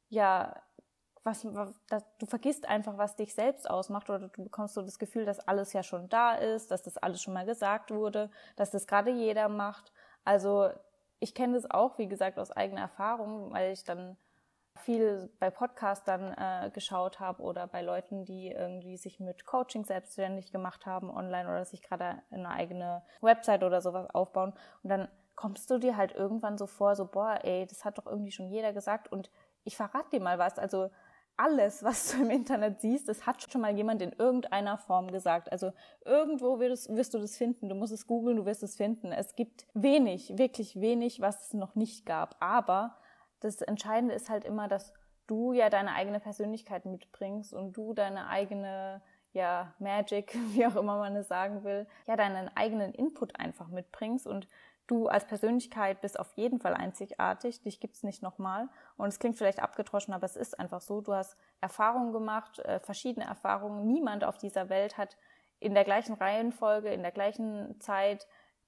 ja 0.10 0.56
was, 1.24 1.46
dass 1.88 2.04
du 2.18 2.26
vergisst 2.26 2.68
einfach, 2.68 2.98
was 2.98 3.16
dich 3.16 3.36
selbst 3.36 3.70
ausmacht 3.70 4.10
oder 4.10 4.28
du 4.28 4.44
bekommst 4.44 4.74
so 4.74 4.82
das 4.82 4.98
Gefühl, 4.98 5.26
dass 5.26 5.40
alles 5.48 5.74
ja 5.74 5.84
schon 5.84 6.10
da 6.10 6.34
ist, 6.34 6.72
dass 6.72 6.82
das 6.82 6.98
alles 6.98 7.22
schon 7.22 7.36
mal 7.36 7.46
gesagt 7.46 7.92
wurde, 7.92 8.32
dass 8.56 8.72
das 8.72 8.88
gerade 8.88 9.12
jeder 9.12 9.50
macht. 9.50 9.92
Also 10.24 10.72
ich 11.20 11.36
kenne 11.36 11.54
das 11.54 11.70
auch, 11.70 12.00
wie 12.00 12.08
gesagt, 12.08 12.40
aus 12.40 12.50
eigener 12.50 12.82
Erfahrung, 12.82 13.52
weil 13.52 13.72
ich 13.72 13.84
dann 13.84 14.18
viel 14.88 15.30
bei 15.42 15.50
Podcastern 15.50 16.34
äh, 16.38 16.70
geschaut 16.70 17.20
habe 17.20 17.44
oder 17.44 17.68
bei 17.68 17.82
Leuten, 17.82 18.24
die 18.24 18.48
irgendwie 18.48 18.96
sich 18.96 19.20
mit 19.20 19.46
Coaching 19.46 19.84
selbstständig 19.84 20.54
gemacht 20.54 20.86
haben 20.86 21.10
online 21.10 21.50
oder 21.50 21.66
sich 21.66 21.82
gerade 21.82 22.22
eine 22.32 22.50
eigene 22.50 23.04
Website 23.20 23.64
oder 23.64 23.82
sowas 23.82 24.10
aufbauen. 24.12 24.54
Und 24.84 24.90
dann 24.90 25.10
kommst 25.36 25.70
du 25.70 25.78
dir 25.78 25.98
halt 25.98 26.14
irgendwann 26.16 26.58
so 26.58 26.68
vor, 26.68 26.96
so, 26.96 27.06
boah, 27.06 27.38
ey, 27.44 27.68
das 27.68 27.84
hat 27.84 27.98
doch 27.98 28.06
irgendwie 28.06 28.32
schon 28.32 28.48
jeder 28.48 28.72
gesagt. 28.72 29.12
Und 29.12 29.30
ich 29.66 29.76
verrate 29.76 30.12
dir 30.14 30.22
mal 30.22 30.40
was. 30.40 30.58
Also 30.58 30.90
alles, 31.36 31.84
was 31.84 32.14
du 32.14 32.22
im 32.22 32.30
Internet 32.30 32.80
siehst, 32.80 33.10
das 33.10 33.26
hat 33.26 33.44
schon 33.52 33.60
mal 33.60 33.76
jemand 33.76 34.02
in 34.02 34.14
irgendeiner 34.14 34.78
Form 34.78 35.12
gesagt. 35.12 35.52
Also 35.52 35.74
irgendwo 36.06 36.62
wirst, 36.62 36.96
wirst 36.96 37.14
du 37.14 37.20
das 37.20 37.36
finden. 37.36 37.68
Du 37.68 37.76
musst 37.76 37.92
es 37.92 38.08
googeln, 38.08 38.38
du 38.38 38.46
wirst 38.46 38.64
es 38.64 38.78
finden. 38.78 39.12
Es 39.12 39.36
gibt 39.36 39.68
wenig, 39.74 40.38
wirklich 40.38 40.80
wenig, 40.80 41.20
was 41.20 41.48
es 41.48 41.54
noch 41.54 41.76
nicht 41.76 42.06
gab. 42.06 42.38
Aber 42.40 42.96
das 43.40 43.62
Entscheidende 43.62 44.16
ist 44.16 44.30
halt 44.30 44.46
immer, 44.46 44.68
dass 44.68 44.94
du 45.28 45.54
ja 45.54 45.70
deine 45.70 45.94
eigene 45.94 46.20
Persönlichkeit 46.20 46.86
mitbringst 46.86 47.54
und 47.54 47.74
du 47.74 47.94
deine 47.94 48.28
eigene 48.28 49.02
ja, 49.34 49.74
Magic, 49.80 50.34
wie 50.54 50.66
auch 50.66 50.76
immer 50.76 50.98
man 50.98 51.16
es 51.16 51.28
sagen 51.28 51.64
will, 51.64 51.88
ja, 52.08 52.16
deinen 52.16 52.50
eigenen 52.56 52.94
Input 52.94 53.40
einfach 53.40 53.68
mitbringst 53.68 54.28
und 54.28 54.48
du 54.88 55.08
als 55.08 55.26
Persönlichkeit 55.26 56.02
bist 56.02 56.18
auf 56.18 56.32
jeden 56.34 56.60
Fall 56.60 56.74
einzigartig, 56.74 57.62
dich 57.62 57.80
gibt's 57.80 58.04
nicht 58.04 58.24
nochmal. 58.24 58.70
Und 58.96 59.10
es 59.10 59.20
klingt 59.20 59.38
vielleicht 59.38 59.62
abgedroschen, 59.62 60.14
aber 60.14 60.26
es 60.26 60.38
ist 60.38 60.58
einfach 60.58 60.80
so, 60.80 61.02
du 61.02 61.14
hast 61.14 61.38
Erfahrungen 61.60 62.14
gemacht, 62.14 62.60
äh, 62.60 62.80
verschiedene 62.80 63.26
Erfahrungen, 63.26 63.86
niemand 63.86 64.24
auf 64.24 64.38
dieser 64.38 64.70
Welt 64.70 64.98
hat 64.98 65.18
in 65.60 65.74
der 65.74 65.84
gleichen 65.84 66.14
Reihenfolge, 66.14 66.90
in 66.90 67.02
der 67.02 67.12
gleichen 67.12 67.80
Zeit 67.82 68.28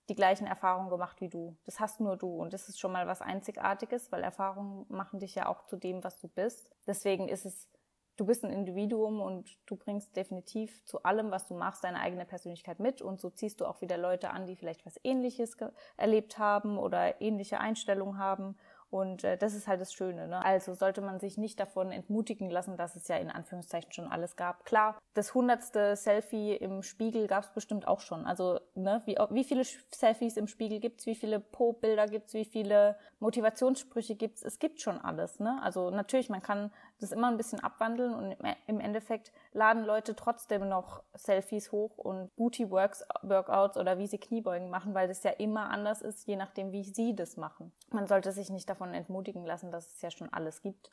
die 0.10 0.16
gleichen 0.16 0.48
Erfahrungen 0.48 0.90
gemacht 0.90 1.22
wie 1.22 1.30
du. 1.30 1.56
Das 1.66 1.80
hast 1.80 2.00
nur 2.00 2.18
du 2.18 2.30
und 2.30 2.54
das 2.54 2.68
ist 2.68 2.80
schon 2.80 2.92
mal 2.92 3.08
was 3.08 3.22
Einzigartiges, 3.22 4.12
weil 4.12 4.24
Erfahrungen 4.24 4.86
machen 4.90 5.20
dich 5.20 5.36
ja 5.36 5.48
auch 5.48 5.66
zu 5.66 5.78
dem, 5.78 6.04
was 6.04 6.20
du 6.20 6.28
bist. 6.28 6.72
Deswegen 6.88 7.30
ist 7.30 7.46
es, 7.46 7.70
du 8.18 8.26
bist 8.26 8.44
ein 8.44 8.52
Individuum 8.52 9.22
und 9.22 9.58
du 9.66 9.76
bringst 9.76 10.16
definitiv 10.16 10.84
zu 10.86 11.04
allem, 11.04 11.32
was 11.32 11.48
du 11.48 11.54
machst, 11.54 11.84
deine 11.84 12.00
eigene 12.00 12.26
Persönlichkeit 12.26 12.80
mit 12.80 13.02
und 13.02 13.22
so 13.22 13.30
ziehst 13.30 13.62
du 13.62 13.66
auch 13.66 13.82
wieder 13.82 13.98
Leute 13.98 14.32
an, 14.32 14.48
die 14.48 14.56
vielleicht 14.56 14.86
was 14.86 15.00
Ähnliches 15.04 15.56
erlebt 15.96 16.38
haben 16.38 16.78
oder 16.78 17.22
ähnliche 17.22 17.60
Einstellungen 17.60 18.18
haben 18.18 18.58
und 18.90 19.24
äh, 19.24 19.38
das 19.38 19.54
ist 19.54 19.68
halt 19.68 19.82
das 19.82 19.94
Schöne. 19.94 20.28
Ne? 20.28 20.44
Also 20.44 20.74
sollte 20.74 21.02
man 21.02 21.20
sich 21.20 21.38
nicht 21.38 21.60
davon 21.60 21.92
entmutigen 21.92 22.50
lassen, 22.50 22.76
dass 22.76 22.96
es 22.96 23.08
ja 23.08 23.18
in 23.18 23.30
Anführungszeichen 23.30 23.92
schon 23.92 24.08
alles 24.08 24.36
gab. 24.36 24.66
Klar, 24.66 24.98
das 25.14 25.34
hundertste 25.34 25.96
Selfie 25.96 26.56
im 26.56 26.82
Spiegel 26.82 27.28
gab 27.28 27.44
es 27.44 27.52
bestimmt 27.52 27.88
auch 27.88 28.00
schon. 28.00 28.26
Also 28.26 28.60
ne, 28.76 29.02
wie, 29.06 29.16
wie 29.30 29.44
viele 29.44 29.64
Selfies 29.64 30.38
im 30.38 30.48
Spiegel 30.48 30.80
gibt's, 30.80 31.06
wie 31.06 31.16
viele 31.16 31.40
Po-Bilder 31.40 32.08
gibt's, 32.08 32.34
wie 32.34 32.46
viele 32.46 32.98
Motivationssprüche 33.20 34.16
gibt's. 34.16 34.44
Es 34.44 34.60
gibt 34.60 34.82
schon 34.82 35.00
alles. 35.00 35.40
Ne? 35.40 35.60
Also 35.62 35.92
natürlich, 35.92 36.30
man 36.30 36.42
kann 36.42 36.72
das 37.00 37.12
immer 37.12 37.28
ein 37.28 37.38
bisschen 37.38 37.60
abwandeln 37.60 38.14
und 38.14 38.36
im 38.68 38.80
Endeffekt 38.80 39.32
laden 39.54 39.86
Leute 39.86 40.16
trotzdem 40.16 40.68
noch 40.68 41.04
Selfies 41.14 41.72
hoch 41.72 41.98
und 41.98 42.36
Booty 42.36 42.70
Works, 42.70 43.06
Workouts 43.22 43.78
oder 43.78 43.98
wie 43.98 44.08
sie 44.08 44.18
Kniebeugen 44.18 44.70
machen, 44.70 44.94
weil 44.94 45.08
das 45.08 45.24
ja 45.24 45.32
immer 45.32 45.70
anders 45.70 46.02
ist, 46.02 46.28
je 46.28 46.36
nachdem, 46.36 46.72
wie 46.72 46.84
sie 46.84 47.16
das 47.16 47.38
machen. 47.38 47.72
Man 47.92 48.08
sollte 48.08 48.32
sich 48.32 48.50
nicht 48.50 48.70
davon 48.70 48.94
entmutigen 48.94 49.46
lassen, 49.46 49.72
dass 49.72 49.94
es 49.96 50.02
ja 50.02 50.12
schon 50.12 50.32
alles 50.34 50.62
gibt. 50.62 50.92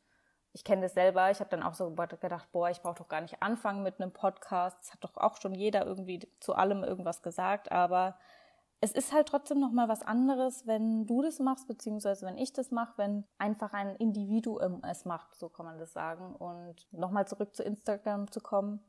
Ich 0.52 0.64
kenne 0.64 0.82
das 0.82 0.94
selber. 0.94 1.30
Ich 1.30 1.40
habe 1.40 1.50
dann 1.50 1.62
auch 1.62 1.74
so 1.74 1.90
gedacht, 1.90 2.48
boah, 2.50 2.70
ich 2.70 2.80
brauche 2.80 2.94
doch 2.94 3.08
gar 3.08 3.20
nicht 3.20 3.42
anfangen 3.42 3.82
mit 3.82 4.00
einem 4.00 4.12
Podcast. 4.12 4.78
Es 4.82 4.92
hat 4.92 5.04
doch 5.04 5.16
auch 5.16 5.36
schon 5.38 5.54
jeder 5.54 5.84
irgendwie 5.84 6.20
zu 6.40 6.54
allem 6.54 6.82
irgendwas 6.82 7.22
gesagt. 7.22 7.70
Aber 7.70 8.16
es 8.80 8.92
ist 8.92 9.12
halt 9.12 9.28
trotzdem 9.28 9.58
noch 9.58 9.72
mal 9.72 9.88
was 9.88 10.02
anderes, 10.02 10.66
wenn 10.66 11.06
du 11.06 11.22
das 11.22 11.38
machst, 11.38 11.66
beziehungsweise 11.66 12.26
wenn 12.26 12.36
ich 12.36 12.52
das 12.52 12.70
mache, 12.70 12.98
wenn 12.98 13.24
einfach 13.38 13.72
ein 13.72 13.96
Individuum 13.96 14.82
es 14.84 15.04
macht, 15.04 15.34
so 15.34 15.48
kann 15.48 15.64
man 15.64 15.78
das 15.78 15.92
sagen. 15.92 16.36
Und 16.36 16.86
nochmal 16.92 17.26
zurück 17.26 17.54
zu 17.56 17.62
Instagram 17.62 18.30
zu 18.30 18.40
kommen. 18.40 18.80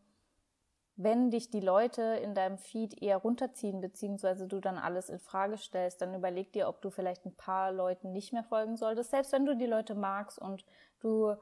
Wenn 0.98 1.30
dich 1.30 1.52
die 1.52 1.62
Leute 1.62 2.02
in 2.02 2.34
deinem 2.34 2.58
Feed 2.58 3.02
eher 3.02 3.18
runterziehen, 3.18 3.82
beziehungsweise 3.82 4.48
du 4.48 4.60
dann 4.60 4.78
alles 4.78 5.10
in 5.10 5.20
Frage 5.20 5.58
stellst, 5.58 6.02
dann 6.02 6.16
überleg 6.16 6.52
dir, 6.52 6.68
ob 6.68 6.82
du 6.82 6.90
vielleicht 6.90 7.26
ein 7.26 7.36
paar 7.36 7.72
Leuten 7.72 8.12
nicht 8.12 8.34
mehr 8.34 8.44
folgen 8.44 8.76
solltest. 8.76 9.12
Selbst 9.12 9.32
wenn 9.32 9.46
du 9.46 9.56
die 9.56 9.68
Leute 9.68 9.94
magst 9.94 10.40
und 10.40 10.66
du 11.00 11.36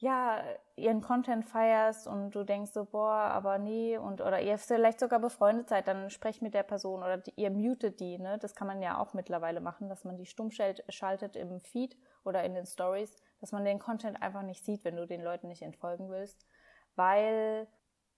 ja, 0.00 0.44
ihren 0.76 1.00
Content 1.00 1.44
feierst 1.44 2.06
und 2.06 2.30
du 2.30 2.44
denkst 2.44 2.70
so, 2.72 2.84
boah, 2.84 3.14
aber 3.14 3.58
nee, 3.58 3.98
und 3.98 4.20
oder 4.20 4.40
ihr 4.40 4.56
vielleicht 4.56 5.00
sogar 5.00 5.18
befreundet 5.18 5.68
seid, 5.68 5.88
dann 5.88 6.08
sprecht 6.10 6.40
mit 6.40 6.54
der 6.54 6.62
Person 6.62 7.00
oder 7.00 7.16
die, 7.16 7.32
ihr 7.34 7.50
mutet 7.50 7.98
die, 7.98 8.16
ne? 8.16 8.38
Das 8.38 8.54
kann 8.54 8.68
man 8.68 8.80
ja 8.80 8.98
auch 8.98 9.12
mittlerweile 9.12 9.60
machen, 9.60 9.88
dass 9.88 10.04
man 10.04 10.16
die 10.16 10.26
stumm 10.26 10.50
schaltet 10.52 11.34
im 11.34 11.60
Feed 11.60 11.96
oder 12.24 12.44
in 12.44 12.54
den 12.54 12.66
Stories, 12.66 13.16
dass 13.40 13.50
man 13.50 13.64
den 13.64 13.80
Content 13.80 14.22
einfach 14.22 14.42
nicht 14.42 14.64
sieht, 14.64 14.84
wenn 14.84 14.96
du 14.96 15.04
den 15.04 15.22
Leuten 15.22 15.48
nicht 15.48 15.62
entfolgen 15.62 16.10
willst, 16.10 16.46
weil 16.94 17.66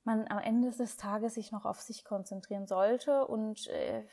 man 0.04 0.28
am 0.28 0.38
Ende 0.38 0.70
des 0.70 0.98
Tages 0.98 1.34
sich 1.34 1.50
noch 1.50 1.64
auf 1.64 1.80
sich 1.80 2.04
konzentrieren 2.04 2.66
sollte 2.66 3.26
und 3.26 3.68
äh, 3.68 4.06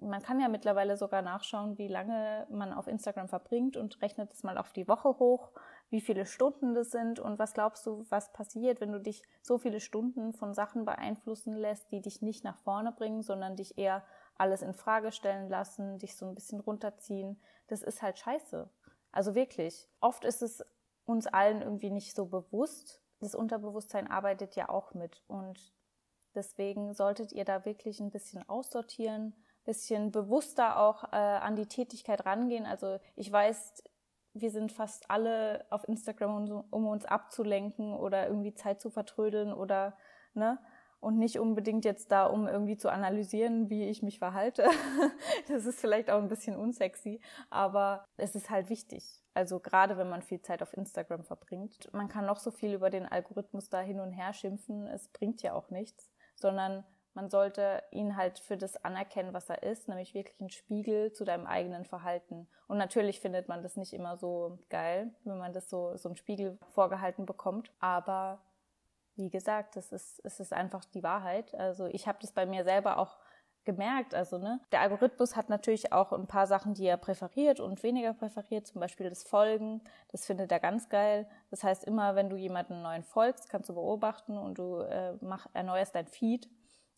man 0.00 0.22
kann 0.22 0.40
ja 0.40 0.48
mittlerweile 0.48 0.96
sogar 0.96 1.22
nachschauen, 1.22 1.78
wie 1.78 1.88
lange 1.88 2.46
man 2.50 2.72
auf 2.72 2.88
Instagram 2.88 3.28
verbringt 3.28 3.76
und 3.76 4.00
rechnet 4.02 4.32
es 4.32 4.42
mal 4.42 4.58
auf 4.58 4.72
die 4.72 4.88
Woche 4.88 5.18
hoch 5.20 5.52
wie 5.92 6.00
viele 6.00 6.24
Stunden 6.24 6.72
das 6.72 6.90
sind 6.90 7.20
und 7.20 7.38
was 7.38 7.52
glaubst 7.52 7.84
du, 7.84 8.06
was 8.08 8.32
passiert, 8.32 8.80
wenn 8.80 8.92
du 8.92 8.98
dich 8.98 9.22
so 9.42 9.58
viele 9.58 9.78
Stunden 9.78 10.32
von 10.32 10.54
Sachen 10.54 10.86
beeinflussen 10.86 11.54
lässt, 11.54 11.92
die 11.92 12.00
dich 12.00 12.22
nicht 12.22 12.44
nach 12.44 12.56
vorne 12.60 12.92
bringen, 12.92 13.22
sondern 13.22 13.56
dich 13.56 13.76
eher 13.76 14.02
alles 14.38 14.62
in 14.62 14.72
Frage 14.72 15.12
stellen 15.12 15.50
lassen, 15.50 15.98
dich 15.98 16.16
so 16.16 16.24
ein 16.24 16.34
bisschen 16.34 16.60
runterziehen. 16.60 17.38
Das 17.68 17.82
ist 17.82 18.00
halt 18.00 18.18
scheiße. 18.18 18.70
Also 19.12 19.34
wirklich. 19.34 19.86
Oft 20.00 20.24
ist 20.24 20.40
es 20.40 20.64
uns 21.04 21.26
allen 21.26 21.60
irgendwie 21.60 21.90
nicht 21.90 22.16
so 22.16 22.24
bewusst. 22.24 23.02
Das 23.20 23.34
Unterbewusstsein 23.34 24.10
arbeitet 24.10 24.56
ja 24.56 24.70
auch 24.70 24.94
mit 24.94 25.22
und 25.28 25.74
deswegen 26.34 26.94
solltet 26.94 27.32
ihr 27.32 27.44
da 27.44 27.66
wirklich 27.66 28.00
ein 28.00 28.10
bisschen 28.10 28.48
aussortieren, 28.48 29.34
bisschen 29.66 30.10
bewusster 30.10 30.78
auch 30.78 31.04
äh, 31.12 31.16
an 31.16 31.54
die 31.54 31.66
Tätigkeit 31.66 32.24
rangehen. 32.24 32.64
Also 32.64 32.98
ich 33.14 33.30
weiß, 33.30 33.84
wir 34.34 34.50
sind 34.50 34.72
fast 34.72 35.10
alle 35.10 35.66
auf 35.70 35.86
Instagram, 35.86 36.64
um 36.70 36.86
uns 36.86 37.04
abzulenken 37.04 37.94
oder 37.94 38.26
irgendwie 38.26 38.54
Zeit 38.54 38.80
zu 38.80 38.90
vertrödeln 38.90 39.52
oder, 39.52 39.96
ne? 40.34 40.58
Und 41.00 41.18
nicht 41.18 41.40
unbedingt 41.40 41.84
jetzt 41.84 42.12
da, 42.12 42.26
um 42.26 42.46
irgendwie 42.46 42.76
zu 42.76 42.88
analysieren, 42.88 43.68
wie 43.68 43.88
ich 43.88 44.04
mich 44.04 44.20
verhalte. 44.20 44.68
das 45.48 45.66
ist 45.66 45.80
vielleicht 45.80 46.10
auch 46.10 46.22
ein 46.22 46.28
bisschen 46.28 46.54
unsexy, 46.54 47.20
aber 47.50 48.04
es 48.16 48.36
ist 48.36 48.50
halt 48.50 48.70
wichtig. 48.70 49.20
Also 49.34 49.58
gerade 49.58 49.98
wenn 49.98 50.08
man 50.08 50.22
viel 50.22 50.40
Zeit 50.42 50.62
auf 50.62 50.72
Instagram 50.76 51.24
verbringt. 51.24 51.92
Man 51.92 52.06
kann 52.06 52.24
noch 52.24 52.38
so 52.38 52.52
viel 52.52 52.72
über 52.72 52.88
den 52.88 53.04
Algorithmus 53.04 53.68
da 53.68 53.80
hin 53.80 53.98
und 53.98 54.12
her 54.12 54.32
schimpfen. 54.32 54.86
Es 54.86 55.08
bringt 55.08 55.42
ja 55.42 55.54
auch 55.54 55.70
nichts, 55.70 56.12
sondern 56.36 56.84
man 57.14 57.28
sollte 57.28 57.82
ihn 57.90 58.16
halt 58.16 58.38
für 58.38 58.56
das 58.56 58.82
anerkennen, 58.84 59.34
was 59.34 59.50
er 59.50 59.62
ist, 59.62 59.88
nämlich 59.88 60.14
wirklich 60.14 60.40
ein 60.40 60.50
Spiegel 60.50 61.12
zu 61.12 61.24
deinem 61.24 61.46
eigenen 61.46 61.84
Verhalten. 61.84 62.48
Und 62.68 62.78
natürlich 62.78 63.20
findet 63.20 63.48
man 63.48 63.62
das 63.62 63.76
nicht 63.76 63.92
immer 63.92 64.16
so 64.16 64.58
geil, 64.70 65.14
wenn 65.24 65.38
man 65.38 65.52
das 65.52 65.68
so, 65.68 65.96
so 65.96 66.08
ein 66.08 66.16
Spiegel 66.16 66.58
vorgehalten 66.70 67.26
bekommt. 67.26 67.70
Aber 67.80 68.40
wie 69.16 69.28
gesagt, 69.28 69.76
es 69.76 69.92
ist, 69.92 70.20
es 70.24 70.40
ist 70.40 70.52
einfach 70.52 70.84
die 70.86 71.02
Wahrheit. 71.02 71.54
Also 71.54 71.86
ich 71.86 72.08
habe 72.08 72.18
das 72.20 72.32
bei 72.32 72.46
mir 72.46 72.64
selber 72.64 72.96
auch 72.96 73.18
gemerkt. 73.64 74.14
Also 74.14 74.38
ne, 74.38 74.60
der 74.72 74.80
Algorithmus 74.80 75.36
hat 75.36 75.50
natürlich 75.50 75.92
auch 75.92 76.12
ein 76.12 76.26
paar 76.26 76.46
Sachen, 76.46 76.72
die 76.72 76.86
er 76.86 76.96
präferiert 76.96 77.60
und 77.60 77.82
weniger 77.82 78.14
präferiert. 78.14 78.66
Zum 78.66 78.80
Beispiel 78.80 79.10
das 79.10 79.22
Folgen. 79.22 79.82
Das 80.10 80.24
findet 80.24 80.50
er 80.50 80.60
ganz 80.60 80.88
geil. 80.88 81.28
Das 81.50 81.62
heißt, 81.62 81.84
immer 81.84 82.16
wenn 82.16 82.30
du 82.30 82.36
jemanden 82.36 82.80
neuen 82.80 83.04
folgst, 83.04 83.50
kannst 83.50 83.68
du 83.68 83.74
beobachten 83.74 84.38
und 84.38 84.56
du 84.58 84.78
äh, 84.78 85.14
mach, 85.20 85.46
erneuerst 85.52 85.94
dein 85.94 86.06
Feed 86.06 86.48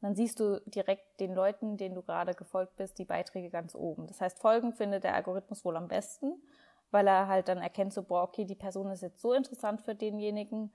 dann 0.04 0.14
siehst 0.14 0.38
du 0.38 0.60
direkt 0.66 1.18
den 1.18 1.34
Leuten, 1.34 1.78
denen 1.78 1.94
du 1.94 2.02
gerade 2.02 2.34
gefolgt 2.34 2.76
bist, 2.76 2.98
die 2.98 3.06
Beiträge 3.06 3.48
ganz 3.48 3.74
oben. 3.74 4.06
Das 4.06 4.20
heißt, 4.20 4.38
Folgen 4.38 4.74
findet 4.74 5.02
der 5.02 5.14
Algorithmus 5.14 5.64
wohl 5.64 5.78
am 5.78 5.88
besten, 5.88 6.42
weil 6.90 7.06
er 7.06 7.26
halt 7.26 7.48
dann 7.48 7.56
erkennt, 7.56 7.94
so, 7.94 8.02
boah, 8.02 8.22
okay, 8.24 8.44
die 8.44 8.54
Person 8.54 8.90
ist 8.90 9.00
jetzt 9.00 9.22
so 9.22 9.32
interessant 9.32 9.80
für 9.80 9.94
denjenigen, 9.94 10.70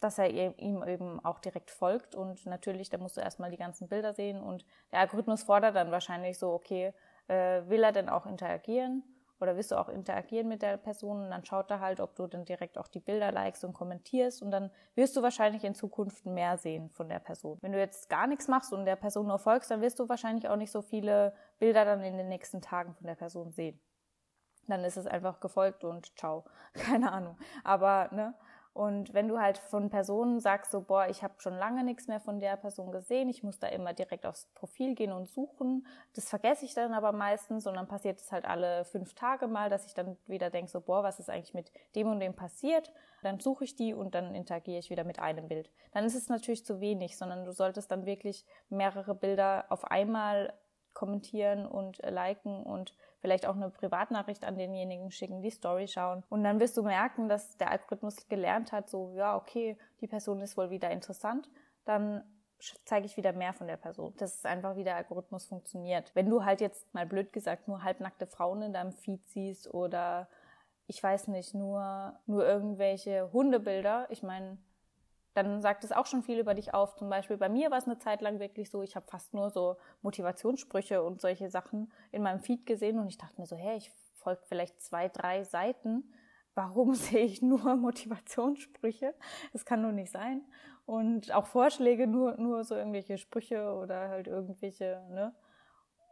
dass 0.00 0.18
er 0.18 0.30
ihm 0.30 0.82
eben 0.82 1.22
auch 1.22 1.40
direkt 1.40 1.70
folgt. 1.70 2.14
Und 2.14 2.46
natürlich, 2.46 2.88
da 2.88 2.96
musst 2.96 3.18
du 3.18 3.20
erstmal 3.20 3.50
die 3.50 3.58
ganzen 3.58 3.86
Bilder 3.86 4.14
sehen. 4.14 4.40
Und 4.40 4.64
der 4.92 5.00
Algorithmus 5.00 5.42
fordert 5.42 5.76
dann 5.76 5.90
wahrscheinlich 5.90 6.38
so, 6.38 6.50
okay, 6.50 6.94
äh, 7.26 7.60
will 7.68 7.84
er 7.84 7.92
denn 7.92 8.08
auch 8.08 8.24
interagieren? 8.24 9.02
Oder 9.40 9.56
willst 9.56 9.70
du 9.70 9.76
auch 9.76 9.88
interagieren 9.88 10.48
mit 10.48 10.62
der 10.62 10.76
Person 10.76 11.24
und 11.24 11.30
dann 11.30 11.44
schaut 11.44 11.70
er 11.70 11.80
halt, 11.80 12.00
ob 12.00 12.14
du 12.16 12.26
dann 12.26 12.44
direkt 12.44 12.78
auch 12.78 12.88
die 12.88 13.00
Bilder 13.00 13.32
likest 13.32 13.64
und 13.64 13.72
kommentierst 13.72 14.42
und 14.42 14.50
dann 14.50 14.70
wirst 14.94 15.16
du 15.16 15.22
wahrscheinlich 15.22 15.64
in 15.64 15.74
Zukunft 15.74 16.26
mehr 16.26 16.58
sehen 16.58 16.90
von 16.90 17.08
der 17.08 17.18
Person. 17.18 17.58
Wenn 17.60 17.72
du 17.72 17.78
jetzt 17.78 18.08
gar 18.08 18.26
nichts 18.26 18.48
machst 18.48 18.72
und 18.72 18.84
der 18.84 18.96
Person 18.96 19.26
nur 19.26 19.38
folgst, 19.38 19.70
dann 19.70 19.80
wirst 19.80 19.98
du 19.98 20.08
wahrscheinlich 20.08 20.48
auch 20.48 20.56
nicht 20.56 20.72
so 20.72 20.82
viele 20.82 21.34
Bilder 21.58 21.84
dann 21.84 22.02
in 22.02 22.16
den 22.16 22.28
nächsten 22.28 22.60
Tagen 22.60 22.94
von 22.94 23.06
der 23.06 23.14
Person 23.14 23.50
sehen. 23.50 23.80
Dann 24.66 24.84
ist 24.84 24.96
es 24.96 25.06
einfach 25.06 25.40
gefolgt 25.40 25.84
und 25.84 26.16
ciao. 26.18 26.44
Keine 26.74 27.10
Ahnung. 27.10 27.38
Aber, 27.64 28.08
ne? 28.12 28.34
Und 28.78 29.12
wenn 29.12 29.26
du 29.26 29.40
halt 29.40 29.58
von 29.58 29.90
Personen 29.90 30.38
sagst, 30.38 30.70
so, 30.70 30.80
boah, 30.80 31.08
ich 31.08 31.24
habe 31.24 31.34
schon 31.38 31.56
lange 31.56 31.82
nichts 31.82 32.06
mehr 32.06 32.20
von 32.20 32.38
der 32.38 32.56
Person 32.56 32.92
gesehen, 32.92 33.28
ich 33.28 33.42
muss 33.42 33.58
da 33.58 33.66
immer 33.66 33.92
direkt 33.92 34.24
aufs 34.24 34.46
Profil 34.54 34.94
gehen 34.94 35.10
und 35.10 35.28
suchen, 35.28 35.84
das 36.14 36.28
vergesse 36.28 36.64
ich 36.64 36.74
dann 36.74 36.94
aber 36.94 37.10
meistens 37.10 37.66
und 37.66 37.74
dann 37.74 37.88
passiert 37.88 38.20
es 38.20 38.30
halt 38.30 38.44
alle 38.44 38.84
fünf 38.84 39.14
Tage 39.14 39.48
mal, 39.48 39.68
dass 39.68 39.84
ich 39.84 39.94
dann 39.94 40.16
wieder 40.28 40.50
denke, 40.50 40.70
so, 40.70 40.80
boah, 40.80 41.02
was 41.02 41.18
ist 41.18 41.28
eigentlich 41.28 41.54
mit 41.54 41.72
dem 41.96 42.06
und 42.06 42.20
dem 42.20 42.36
passiert? 42.36 42.92
Dann 43.24 43.40
suche 43.40 43.64
ich 43.64 43.74
die 43.74 43.94
und 43.94 44.14
dann 44.14 44.32
interagiere 44.32 44.78
ich 44.78 44.90
wieder 44.90 45.02
mit 45.02 45.18
einem 45.18 45.48
Bild. 45.48 45.72
Dann 45.90 46.04
ist 46.04 46.14
es 46.14 46.28
natürlich 46.28 46.64
zu 46.64 46.78
wenig, 46.78 47.18
sondern 47.18 47.44
du 47.44 47.50
solltest 47.50 47.90
dann 47.90 48.06
wirklich 48.06 48.46
mehrere 48.68 49.16
Bilder 49.16 49.64
auf 49.70 49.86
einmal 49.86 50.54
kommentieren 50.94 51.66
und 51.66 51.98
liken 52.08 52.62
und 52.62 52.94
vielleicht 53.20 53.46
auch 53.46 53.56
eine 53.56 53.70
Privatnachricht 53.70 54.44
an 54.44 54.56
denjenigen 54.56 55.10
schicken, 55.10 55.42
die 55.42 55.50
Story 55.50 55.88
schauen. 55.88 56.22
Und 56.28 56.44
dann 56.44 56.60
wirst 56.60 56.76
du 56.76 56.82
merken, 56.82 57.28
dass 57.28 57.56
der 57.56 57.70
Algorithmus 57.70 58.28
gelernt 58.28 58.72
hat, 58.72 58.88
so, 58.88 59.12
ja, 59.14 59.36
okay, 59.36 59.76
die 60.00 60.06
Person 60.06 60.40
ist 60.40 60.56
wohl 60.56 60.70
wieder 60.70 60.90
interessant, 60.90 61.48
dann 61.84 62.22
zeige 62.84 63.06
ich 63.06 63.16
wieder 63.16 63.32
mehr 63.32 63.52
von 63.52 63.66
der 63.66 63.76
Person. 63.76 64.14
Das 64.18 64.34
ist 64.34 64.46
einfach, 64.46 64.76
wie 64.76 64.84
der 64.84 64.96
Algorithmus 64.96 65.46
funktioniert. 65.46 66.10
Wenn 66.14 66.28
du 66.28 66.44
halt 66.44 66.60
jetzt 66.60 66.92
mal 66.92 67.06
blöd 67.06 67.32
gesagt 67.32 67.68
nur 67.68 67.82
halbnackte 67.82 68.26
Frauen 68.26 68.62
in 68.62 68.72
deinem 68.72 68.92
Feed 68.92 69.26
siehst 69.28 69.72
oder 69.72 70.28
ich 70.86 71.02
weiß 71.02 71.28
nicht, 71.28 71.54
nur, 71.54 72.18
nur 72.26 72.46
irgendwelche 72.46 73.30
Hundebilder, 73.32 74.06
ich 74.10 74.22
meine, 74.22 74.58
dann 75.38 75.62
sagt 75.62 75.84
es 75.84 75.92
auch 75.92 76.06
schon 76.06 76.22
viel 76.22 76.38
über 76.38 76.54
dich 76.54 76.74
auf. 76.74 76.96
Zum 76.96 77.08
Beispiel 77.08 77.36
bei 77.36 77.48
mir 77.48 77.70
war 77.70 77.78
es 77.78 77.86
eine 77.86 77.98
Zeit 77.98 78.20
lang 78.20 78.40
wirklich 78.40 78.70
so, 78.70 78.82
ich 78.82 78.96
habe 78.96 79.06
fast 79.06 79.34
nur 79.34 79.50
so 79.50 79.76
Motivationssprüche 80.02 81.02
und 81.02 81.20
solche 81.20 81.50
Sachen 81.50 81.92
in 82.10 82.22
meinem 82.22 82.40
Feed 82.40 82.66
gesehen 82.66 82.98
und 82.98 83.08
ich 83.08 83.18
dachte 83.18 83.40
mir 83.40 83.46
so, 83.46 83.56
hey, 83.56 83.76
ich 83.76 83.90
folge 84.14 84.42
vielleicht 84.48 84.82
zwei, 84.82 85.08
drei 85.08 85.44
Seiten. 85.44 86.12
Warum 86.54 86.94
sehe 86.94 87.24
ich 87.24 87.40
nur 87.40 87.76
Motivationssprüche? 87.76 89.14
Das 89.52 89.64
kann 89.64 89.82
nur 89.82 89.92
nicht 89.92 90.10
sein. 90.10 90.42
Und 90.86 91.32
auch 91.32 91.46
Vorschläge, 91.46 92.06
nur, 92.06 92.36
nur 92.38 92.64
so 92.64 92.74
irgendwelche 92.74 93.18
Sprüche 93.18 93.72
oder 93.74 94.08
halt 94.08 94.26
irgendwelche, 94.26 95.04
ne? 95.10 95.34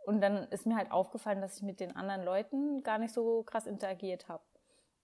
Und 0.04 0.21
dann 0.21 0.45
ist 0.50 0.66
mir 0.66 0.76
halt 0.76 0.92
aufgefallen, 0.92 1.40
dass 1.40 1.56
ich 1.56 1.62
mit 1.64 1.80
den 1.80 1.97
anderen 1.97 2.23
Leuten 2.23 2.83
gar 2.85 2.99
nicht 2.99 3.12
so 3.12 3.42
krass 3.42 3.66
interagiert 3.66 4.28
habe 4.28 4.45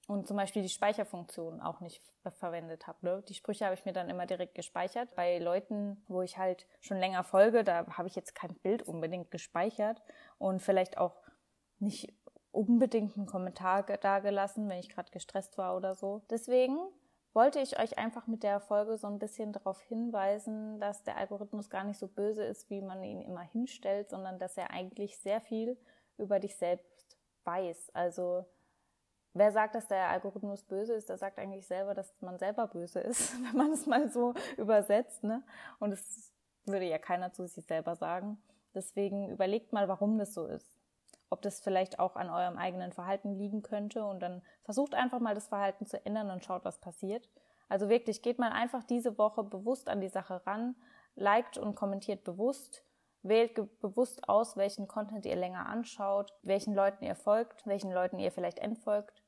und 0.09 0.27
zum 0.27 0.37
Beispiel 0.37 0.63
die 0.63 0.69
Speicherfunktion 0.69 1.61
auch 1.61 1.81
nicht 1.81 2.03
verwendet 2.39 2.87
habe. 2.87 2.99
Ne? 3.03 3.25
Die 3.29 3.35
Sprüche 3.35 3.65
habe 3.65 3.75
ich 3.75 3.85
mir 3.85 3.93
dann 3.93 4.11
immer 4.11 4.27
direkt 4.27 4.55
gespeichert. 4.55 5.15
Bei 5.15 5.39
Leuten, 5.39 6.03
wo 6.09 6.23
ich 6.23 6.39
halt 6.39 6.67
schon 6.81 6.99
länger 6.99 7.25
folge, 7.25 7.65
da 7.65 7.87
habe 7.97 8.09
ich 8.09 8.17
jetzt 8.17 8.35
kein 8.35 8.55
Bild 8.55 8.83
unbedingt 8.83 9.31
gespeichert 9.31 10.03
und 10.39 10.61
vielleicht 10.61 10.99
auch 10.99 11.17
nicht 11.79 12.13
unbedingt 12.51 13.17
einen 13.17 13.27
Kommentar 13.27 13.83
dagelassen, 13.85 14.69
wenn 14.69 14.79
ich 14.79 14.91
gerade 14.91 15.11
gestresst 15.11 15.57
war 15.57 15.77
oder 15.77 15.95
so. 15.95 16.23
Deswegen 16.31 16.79
wollte 17.33 17.61
ich 17.61 17.79
euch 17.79 17.99
einfach 17.99 18.27
mit 18.27 18.43
der 18.43 18.61
Folge 18.61 18.99
so 18.99 19.07
ein 19.07 19.19
bisschen 19.19 19.53
darauf 19.53 19.81
hinweisen, 19.81 20.79
dass 20.81 21.03
der 21.03 21.17
Algorithmus 21.17 21.71
gar 21.71 21.85
nicht 21.85 21.99
so 21.99 22.09
böse 22.09 22.45
ist, 22.45 22.69
wie 22.69 22.83
man 22.83 23.03
ihn 23.03 23.23
immer 23.23 23.41
hinstellt, 23.41 24.11
sondern 24.11 24.39
dass 24.39 24.57
er 24.57 24.71
eigentlich 24.71 25.19
sehr 25.19 25.41
viel 25.41 25.79
über 26.19 26.41
dich 26.41 26.57
selbst 26.57 27.17
weiß. 27.45 27.91
Also 27.95 28.45
wer 29.35 29.53
sagt, 29.53 29.75
dass 29.75 29.89
der 29.89 30.09
Algorithmus 30.09 30.63
böse 30.65 30.95
ist, 30.95 31.09
der 31.09 31.19
sagt 31.19 31.39
eigentlich 31.39 31.67
selber, 31.67 31.95
dass 31.95 32.21
man 32.21 32.39
selber 32.39 32.67
böse 32.67 33.01
ist, 33.01 33.35
wenn 33.45 33.57
man 33.57 33.73
es 33.73 33.87
mal 33.87 34.11
so 34.11 34.35
übersetzt. 34.57 35.25
Ne? 35.25 35.43
Und 35.79 35.91
das 35.91 36.33
würde 36.65 36.87
ja 36.87 36.99
keiner 36.99 37.33
zu 37.33 37.47
sich 37.47 37.65
selber 37.67 37.97
sagen. 37.97 38.43
Deswegen 38.75 39.29
überlegt 39.29 39.73
mal, 39.73 39.89
warum 39.89 40.19
das 40.19 40.35
so 40.35 40.47
ist. 40.47 40.79
Ob 41.31 41.43
das 41.43 41.61
vielleicht 41.61 41.99
auch 41.99 42.17
an 42.17 42.31
eurem 42.31 42.59
eigenen 42.59 42.93
Verhalten 42.93 43.35
liegen 43.35 43.63
könnte 43.63 44.05
und 44.05 44.21
dann 44.21 44.43
versucht 44.65 44.95
einfach 44.95 45.21
mal 45.21 45.35
das 45.35 45.49
Verhalten 45.49 45.87
zu 45.87 46.05
ändern 46.05 46.31
und 46.31 46.45
schaut, 46.45 46.65
was 46.65 46.79
passiert. 46.79 47.29
Also 47.69 47.89
wirklich, 47.89 48.21
geht 48.21 48.39
mal 48.39 48.53
einfach 48.53 48.85
diese 48.85 49.17
Woche 49.17 49.43
bewusst 49.43 49.89
an 49.89 50.01
die 50.01 50.11
Sache 50.11 50.47
ran, 50.47 50.75
liked 51.15 51.57
und 51.57 51.75
kommentiert 51.75 52.23
bewusst, 52.23 52.85
wählt 53.23 53.55
bewusst 53.81 54.29
aus, 54.29 54.57
welchen 54.57 54.89
Content 54.89 55.25
ihr 55.25 55.37
länger 55.37 55.67
anschaut, 55.67 56.35
welchen 56.43 56.75
Leuten 56.75 57.05
ihr 57.05 57.15
folgt, 57.15 57.67
welchen 57.67 57.93
Leuten 57.93 58.19
ihr 58.19 58.33
vielleicht 58.33 58.59
entfolgt, 58.59 59.22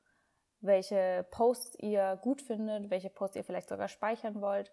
welche 0.64 1.26
Posts 1.30 1.78
ihr 1.80 2.18
gut 2.22 2.42
findet, 2.42 2.90
welche 2.90 3.10
Posts 3.10 3.36
ihr 3.36 3.44
vielleicht 3.44 3.68
sogar 3.68 3.88
speichern 3.88 4.40
wollt 4.40 4.72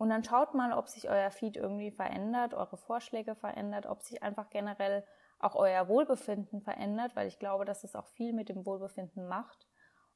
und 0.00 0.08
dann 0.08 0.24
schaut 0.24 0.54
mal, 0.54 0.72
ob 0.72 0.88
sich 0.88 1.10
euer 1.10 1.30
Feed 1.30 1.58
irgendwie 1.58 1.90
verändert, 1.90 2.54
eure 2.54 2.78
Vorschläge 2.78 3.34
verändert, 3.34 3.84
ob 3.84 4.00
sich 4.00 4.22
einfach 4.22 4.48
generell 4.48 5.04
auch 5.38 5.54
euer 5.54 5.88
Wohlbefinden 5.88 6.62
verändert, 6.62 7.14
weil 7.14 7.28
ich 7.28 7.38
glaube, 7.38 7.66
dass 7.66 7.84
es 7.84 7.94
auch 7.94 8.06
viel 8.06 8.32
mit 8.32 8.48
dem 8.48 8.64
Wohlbefinden 8.64 9.28
macht. 9.28 9.66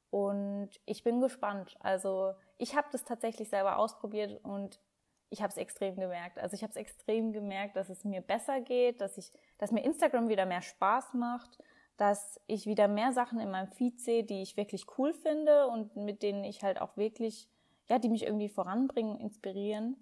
Und 0.09 0.71
ich 0.87 1.05
bin 1.05 1.21
gespannt. 1.21 1.77
Also 1.81 2.33
ich 2.57 2.75
habe 2.75 2.89
das 2.93 3.05
tatsächlich 3.05 3.51
selber 3.51 3.77
ausprobiert 3.77 4.43
und 4.43 4.81
ich 5.29 5.43
habe 5.43 5.51
es 5.51 5.59
extrem 5.59 5.97
gemerkt. 5.97 6.39
Also 6.39 6.55
ich 6.55 6.63
habe 6.63 6.71
es 6.71 6.77
extrem 6.77 7.35
gemerkt, 7.35 7.77
dass 7.77 7.91
es 7.91 8.05
mir 8.05 8.23
besser 8.23 8.63
geht, 8.63 9.03
dass 9.03 9.19
ich, 9.19 9.35
dass 9.59 9.71
mir 9.71 9.85
Instagram 9.85 10.31
wieder 10.31 10.47
mehr 10.47 10.63
Spaß 10.63 11.13
macht, 11.13 11.59
dass 11.97 12.41
ich 12.47 12.67
wieder 12.67 12.89
mehr 12.89 13.13
Sachen 13.13 13.41
in 13.41 13.51
meinem 13.51 13.69
Feed 13.69 14.01
sehe, 14.01 14.25
die 14.25 14.43
ich 14.43 14.57
wirklich 14.57 14.87
cool 14.99 15.13
finde 15.13 15.69
und 15.69 15.97
mit 15.97 16.23
denen 16.23 16.45
ich 16.45 16.63
halt 16.63 16.81
auch 16.81 16.97
wirklich 16.97 17.49
ja, 17.89 17.99
die 17.99 18.09
mich 18.09 18.25
irgendwie 18.25 18.49
voranbringen, 18.49 19.19
inspirieren 19.19 19.97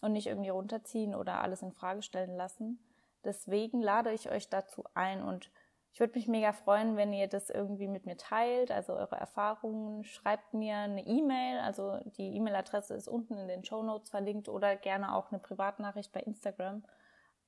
und 0.00 0.12
nicht 0.12 0.26
irgendwie 0.26 0.50
runterziehen 0.50 1.14
oder 1.14 1.40
alles 1.40 1.62
in 1.62 1.72
Frage 1.72 2.02
stellen 2.02 2.36
lassen. 2.36 2.78
Deswegen 3.24 3.80
lade 3.80 4.12
ich 4.12 4.30
euch 4.30 4.48
dazu 4.48 4.84
ein 4.94 5.22
und 5.22 5.50
ich 5.92 6.00
würde 6.00 6.14
mich 6.14 6.26
mega 6.26 6.52
freuen, 6.52 6.96
wenn 6.96 7.12
ihr 7.12 7.28
das 7.28 7.50
irgendwie 7.50 7.86
mit 7.86 8.06
mir 8.06 8.16
teilt, 8.16 8.70
also 8.70 8.94
eure 8.94 9.16
Erfahrungen. 9.16 10.04
Schreibt 10.04 10.54
mir 10.54 10.76
eine 10.76 11.06
E-Mail, 11.06 11.58
also 11.58 11.98
die 12.16 12.34
E-Mail-Adresse 12.34 12.94
ist 12.94 13.08
unten 13.08 13.36
in 13.36 13.46
den 13.46 13.64
Show 13.64 13.82
Notes 13.82 14.08
verlinkt 14.08 14.48
oder 14.48 14.74
gerne 14.74 15.14
auch 15.14 15.30
eine 15.30 15.38
Privatnachricht 15.38 16.10
bei 16.10 16.20
Instagram. 16.20 16.82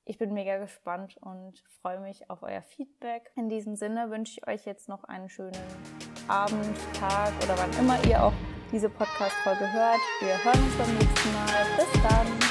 Ich 0.06 0.18
bin 0.18 0.34
mega 0.34 0.58
gespannt 0.58 1.16
und 1.22 1.62
freue 1.80 1.98
mich 1.98 2.28
auf 2.28 2.42
euer 2.42 2.60
Feedback. 2.60 3.30
In 3.36 3.48
diesem 3.48 3.74
Sinne 3.74 4.10
wünsche 4.10 4.38
ich 4.38 4.46
euch 4.46 4.66
jetzt 4.66 4.86
noch 4.88 5.04
einen 5.04 5.30
schönen 5.30 5.56
Abend, 6.28 6.76
Tag 6.98 7.32
oder 7.42 7.56
wann 7.56 7.72
immer 7.78 8.04
ihr 8.06 8.22
auch 8.22 8.34
diese 8.70 8.90
Podcast-Folge 8.90 9.72
hört. 9.72 10.00
Wir 10.20 10.44
hören 10.44 10.62
uns 10.62 10.76
beim 10.76 10.94
nächsten 10.98 11.32
Mal. 11.32 11.64
Bis 11.78 12.02
dann! 12.02 12.43